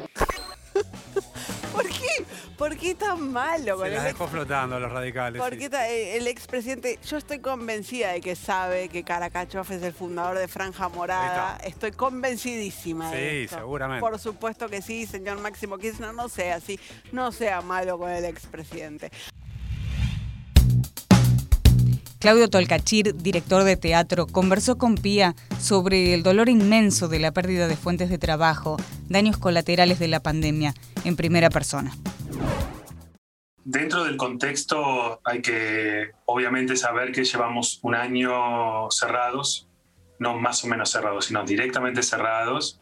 ¿Por 2.56 2.70
qué? 2.70 2.76
¿Por 2.76 2.76
qué 2.78 2.94
tan 2.94 3.32
malo 3.32 3.76
con 3.76 3.82
Se 3.84 3.88
el 3.88 3.94
las 3.94 4.04
ex- 4.06 4.12
dejó 4.18 4.28
flotando 4.28 4.76
a 4.76 4.80
los 4.80 4.90
radicales. 4.90 5.40
¿Por 5.40 5.52
sí. 5.52 5.58
qué 5.58 5.70
ta- 5.70 5.88
eh, 5.88 6.16
el 6.16 6.26
expresidente? 6.26 6.98
Yo 7.06 7.16
estoy 7.18 7.38
convencida 7.40 8.12
de 8.12 8.20
que 8.20 8.34
sabe 8.36 8.88
que 8.88 9.02
Karakachov 9.04 9.70
es 9.72 9.82
el 9.82 9.92
fundador 9.92 10.38
de 10.38 10.48
Franja 10.48 10.88
Morada. 10.88 11.58
Estoy 11.64 11.92
convencidísima 11.92 13.10
de 13.10 13.30
Sí, 13.30 13.44
esto. 13.44 13.56
seguramente. 13.58 14.00
Por 14.00 14.18
supuesto 14.18 14.68
que 14.68 14.82
sí, 14.82 15.06
señor 15.06 15.38
Máximo 15.40 15.78
Kirchner, 15.78 16.14
no 16.14 16.28
sea 16.28 16.56
así, 16.56 16.78
no 17.12 17.30
sea 17.32 17.60
malo 17.60 17.98
con 17.98 18.10
el 18.10 18.24
expresidente. 18.24 19.10
Claudio 22.26 22.50
Tolcachir, 22.50 23.14
director 23.14 23.62
de 23.62 23.76
teatro, 23.76 24.26
conversó 24.26 24.78
con 24.78 24.96
Pía 24.96 25.36
sobre 25.60 26.12
el 26.12 26.24
dolor 26.24 26.48
inmenso 26.48 27.06
de 27.06 27.20
la 27.20 27.30
pérdida 27.30 27.68
de 27.68 27.76
fuentes 27.76 28.10
de 28.10 28.18
trabajo, 28.18 28.78
daños 29.08 29.36
colaterales 29.36 30.00
de 30.00 30.08
la 30.08 30.18
pandemia, 30.18 30.74
en 31.04 31.14
primera 31.14 31.50
persona. 31.50 31.92
Dentro 33.62 34.02
del 34.02 34.16
contexto 34.16 35.20
hay 35.22 35.40
que 35.40 36.10
obviamente 36.24 36.74
saber 36.74 37.12
que 37.12 37.22
llevamos 37.22 37.78
un 37.84 37.94
año 37.94 38.90
cerrados, 38.90 39.68
no 40.18 40.36
más 40.36 40.64
o 40.64 40.66
menos 40.66 40.90
cerrados, 40.90 41.26
sino 41.26 41.44
directamente 41.44 42.02
cerrados. 42.02 42.80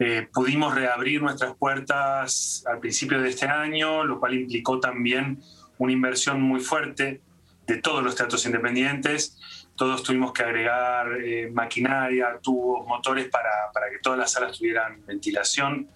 Eh, 0.00 0.26
pudimos 0.34 0.74
reabrir 0.74 1.22
nuestras 1.22 1.54
puertas 1.54 2.64
al 2.66 2.80
principio 2.80 3.22
de 3.22 3.28
este 3.28 3.46
año, 3.46 4.02
lo 4.02 4.18
cual 4.18 4.34
implicó 4.34 4.80
también 4.80 5.38
una 5.78 5.92
inversión 5.92 6.42
muy 6.42 6.58
fuerte 6.58 7.22
de 7.68 7.76
todos 7.76 8.02
los 8.02 8.16
teatros 8.16 8.44
independientes. 8.46 9.38
Todos 9.76 10.02
tuvimos 10.02 10.32
que 10.32 10.42
agregar 10.42 11.12
eh, 11.22 11.50
maquinaria, 11.52 12.40
tubos, 12.42 12.86
motores 12.88 13.28
para, 13.28 13.50
para 13.72 13.90
que 13.90 13.98
todas 13.98 14.18
las 14.18 14.32
salas 14.32 14.58
tuvieran 14.58 15.04
ventilación. 15.06 15.88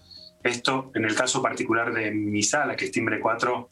Esto, 0.45 0.93
en 0.95 1.05
el 1.05 1.15
caso 1.15 1.43
particular 1.43 1.93
de 1.93 2.13
mi 2.13 2.43
sala, 2.43 2.77
que 2.77 2.85
es 2.85 2.93
Timbre 2.93 3.19
4, 3.19 3.69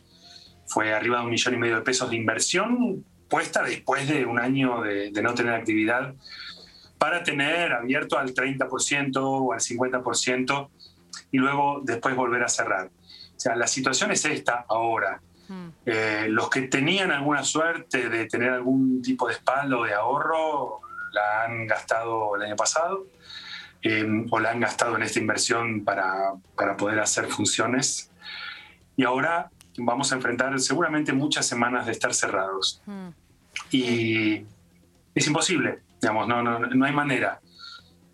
fue 0.66 0.92
arriba 0.94 1.18
de 1.18 1.24
un 1.24 1.30
millón 1.30 1.54
y 1.54 1.58
medio 1.58 1.76
de 1.76 1.82
pesos 1.82 2.10
de 2.10 2.16
inversión 2.16 3.04
puesta 3.28 3.62
después 3.62 4.08
de 4.08 4.24
un 4.24 4.40
año 4.40 4.80
de, 4.82 5.10
de 5.12 5.22
no 5.22 5.34
tener 5.34 5.54
actividad 5.54 6.14
para 6.98 7.22
tener 7.22 7.72
abierto 7.72 8.18
al 8.18 8.34
30% 8.34 9.16
o 9.22 9.52
al 9.52 9.60
50% 9.60 10.68
y 11.30 11.38
luego 11.38 11.80
después 11.84 12.16
volver 12.16 12.42
a 12.42 12.48
cerrar. 12.48 12.88
O 12.88 13.40
sea, 13.40 13.56
la 13.56 13.66
situación 13.66 14.10
es 14.10 14.24
esta 14.24 14.64
ahora. 14.68 15.20
Eh, 15.84 16.26
los 16.28 16.48
que 16.48 16.62
tenían 16.62 17.10
alguna 17.10 17.42
suerte 17.42 18.08
de 18.08 18.26
tener 18.26 18.50
algún 18.50 19.02
tipo 19.02 19.26
de 19.26 19.34
espalda 19.34 19.78
o 19.78 19.84
de 19.84 19.94
ahorro 19.94 20.80
la 21.12 21.44
han 21.44 21.66
gastado 21.66 22.36
el 22.36 22.42
año 22.42 22.56
pasado 22.56 23.06
eh, 23.82 24.06
o 24.30 24.38
la 24.38 24.50
han 24.50 24.60
gastado 24.60 24.96
en 24.96 25.02
esta 25.02 25.18
inversión 25.18 25.84
para, 25.84 26.34
para 26.54 26.76
poder 26.76 27.00
hacer 27.00 27.26
funciones. 27.26 28.10
Y 28.96 29.04
ahora 29.04 29.50
vamos 29.78 30.12
a 30.12 30.16
enfrentar 30.16 30.58
seguramente 30.60 31.12
muchas 31.12 31.46
semanas 31.46 31.86
de 31.86 31.92
estar 31.92 32.14
cerrados. 32.14 32.82
Y 33.70 34.44
es 35.14 35.26
imposible, 35.26 35.80
digamos, 36.00 36.28
no, 36.28 36.42
no, 36.42 36.58
no 36.58 36.84
hay 36.84 36.92
manera. 36.92 37.40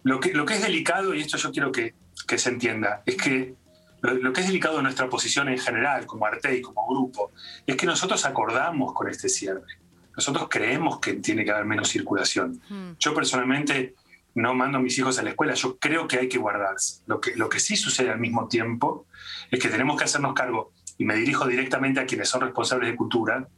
Lo 0.04 0.20
que, 0.20 0.32
lo 0.32 0.46
que 0.46 0.54
es 0.54 0.62
delicado, 0.62 1.14
y 1.14 1.20
esto 1.20 1.36
yo 1.36 1.50
quiero 1.50 1.72
que, 1.72 1.94
que 2.26 2.38
se 2.38 2.50
entienda, 2.50 3.02
es 3.04 3.16
que 3.16 3.54
lo, 4.02 4.14
lo 4.14 4.32
que 4.32 4.40
es 4.40 4.46
delicado 4.46 4.76
de 4.76 4.82
nuestra 4.82 5.08
posición 5.08 5.48
en 5.48 5.58
general, 5.58 6.06
como 6.06 6.26
Arte 6.26 6.56
y 6.56 6.62
como 6.62 6.86
grupo, 6.86 7.32
es 7.66 7.76
que 7.76 7.86
nosotros 7.86 8.24
acordamos 8.24 8.92
con 8.92 9.08
este 9.08 9.28
cierre. 9.28 9.78
Nosotros 10.16 10.48
creemos 10.48 10.98
que 10.98 11.14
tiene 11.14 11.44
que 11.44 11.50
haber 11.50 11.66
menos 11.66 11.88
circulación. 11.88 12.60
Yo 12.98 13.14
personalmente 13.14 13.94
no 14.34 14.54
mando 14.54 14.78
a 14.78 14.80
mis 14.80 14.98
hijos 14.98 15.18
a 15.18 15.22
la 15.22 15.30
escuela, 15.30 15.54
yo 15.54 15.78
creo 15.78 16.08
que 16.08 16.18
hay 16.18 16.28
que 16.28 16.38
guardarse. 16.38 17.02
Lo 17.06 17.20
que, 17.20 17.36
lo 17.36 17.48
que 17.48 17.60
sí 17.60 17.76
sucede 17.76 18.10
al 18.10 18.20
mismo 18.20 18.48
tiempo 18.48 19.06
es 19.50 19.60
que 19.60 19.68
tenemos 19.68 19.96
que 19.96 20.04
hacernos 20.04 20.34
cargo, 20.34 20.72
y 20.98 21.04
me 21.04 21.16
dirijo 21.16 21.46
directamente 21.46 22.00
a 22.00 22.06
quienes 22.06 22.28
son 22.28 22.40
responsables 22.40 22.90
de 22.90 22.96
cultura, 22.96 23.48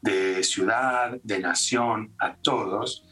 de 0.00 0.42
ciudad, 0.42 1.18
de 1.22 1.38
nación, 1.38 2.12
a 2.18 2.34
todos, 2.34 3.04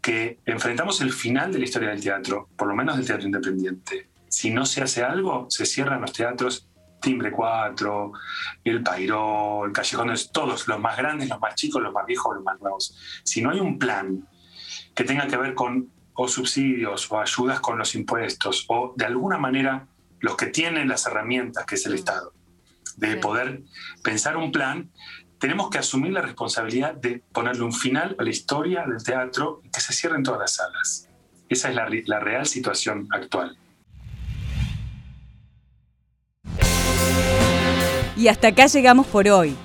que 0.00 0.38
enfrentamos 0.44 1.00
el 1.00 1.12
final 1.12 1.52
de 1.52 1.58
la 1.58 1.64
historia 1.64 1.88
del 1.90 2.02
teatro, 2.02 2.48
por 2.56 2.68
lo 2.68 2.74
menos 2.74 2.96
del 2.96 3.06
teatro 3.06 3.26
independiente. 3.26 4.08
Si 4.28 4.50
no 4.50 4.66
se 4.66 4.82
hace 4.82 5.02
algo, 5.02 5.46
se 5.48 5.66
cierran 5.66 6.00
los 6.00 6.12
teatros 6.12 6.68
Timbre 7.00 7.30
4, 7.30 8.12
El 8.64 8.82
Pairó, 8.82 9.64
El 9.64 9.72
Callejón, 9.72 10.12
todos, 10.32 10.66
los 10.66 10.80
más 10.80 10.96
grandes, 10.96 11.28
los 11.28 11.40
más 11.40 11.54
chicos, 11.54 11.82
los 11.82 11.92
más 11.92 12.06
viejos, 12.06 12.34
los 12.34 12.44
más 12.44 12.60
nuevos. 12.60 12.96
Si 13.22 13.42
no 13.42 13.50
hay 13.50 13.60
un 13.60 13.78
plan 13.78 14.26
que 14.94 15.04
tenga 15.04 15.26
que 15.26 15.36
ver 15.36 15.54
con 15.54 15.90
o 16.14 16.26
subsidios 16.26 17.10
o 17.12 17.20
ayudas 17.20 17.60
con 17.60 17.78
los 17.78 17.94
impuestos 17.94 18.64
o 18.68 18.94
de 18.96 19.04
alguna 19.04 19.36
manera 19.36 19.86
los 20.20 20.36
que 20.36 20.46
tienen 20.46 20.88
las 20.88 21.06
herramientas, 21.06 21.64
que 21.66 21.74
es 21.74 21.86
el 21.86 21.94
Estado, 21.94 22.32
de 22.96 23.16
poder 23.18 23.62
pensar 24.02 24.36
un 24.36 24.50
plan, 24.50 24.90
tenemos 25.38 25.68
que 25.68 25.78
asumir 25.78 26.12
la 26.12 26.22
responsabilidad 26.22 26.94
de 26.94 27.22
ponerle 27.32 27.62
un 27.62 27.72
final 27.72 28.16
a 28.18 28.22
la 28.22 28.30
historia 28.30 28.84
del 28.86 29.04
teatro 29.04 29.60
y 29.62 29.70
que 29.70 29.80
se 29.80 29.92
cierren 29.92 30.22
todas 30.22 30.40
las 30.40 30.54
salas. 30.54 31.08
Esa 31.48 31.68
es 31.68 32.08
la 32.08 32.18
real 32.18 32.46
situación 32.46 33.06
actual. 33.12 33.56
Y 38.16 38.28
hasta 38.28 38.48
acá 38.48 38.66
llegamos 38.66 39.06
por 39.06 39.28
hoy. 39.28 39.56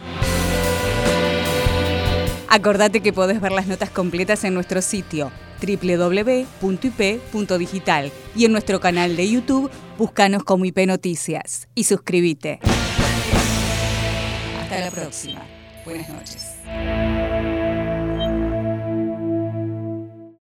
Acordate 2.49 2.99
que 3.01 3.13
podés 3.13 3.39
ver 3.39 3.53
las 3.53 3.67
notas 3.67 3.89
completas 3.89 4.43
en 4.43 4.53
nuestro 4.53 4.81
sitio 4.81 5.31
www.ip.digital 5.61 6.51
y 8.35 8.45
en 8.45 8.51
nuestro 8.51 8.79
canal 8.79 9.15
de 9.15 9.29
YouTube, 9.29 9.69
búscanos 9.97 10.43
como 10.43 10.65
IP 10.65 10.79
Noticias 10.87 11.69
y 11.75 11.85
suscríbete. 11.85 12.59
Hasta 14.59 14.79
la 14.79 14.91
próxima. 14.91 15.45
Buenas 15.85 16.09
noches. 16.09 16.55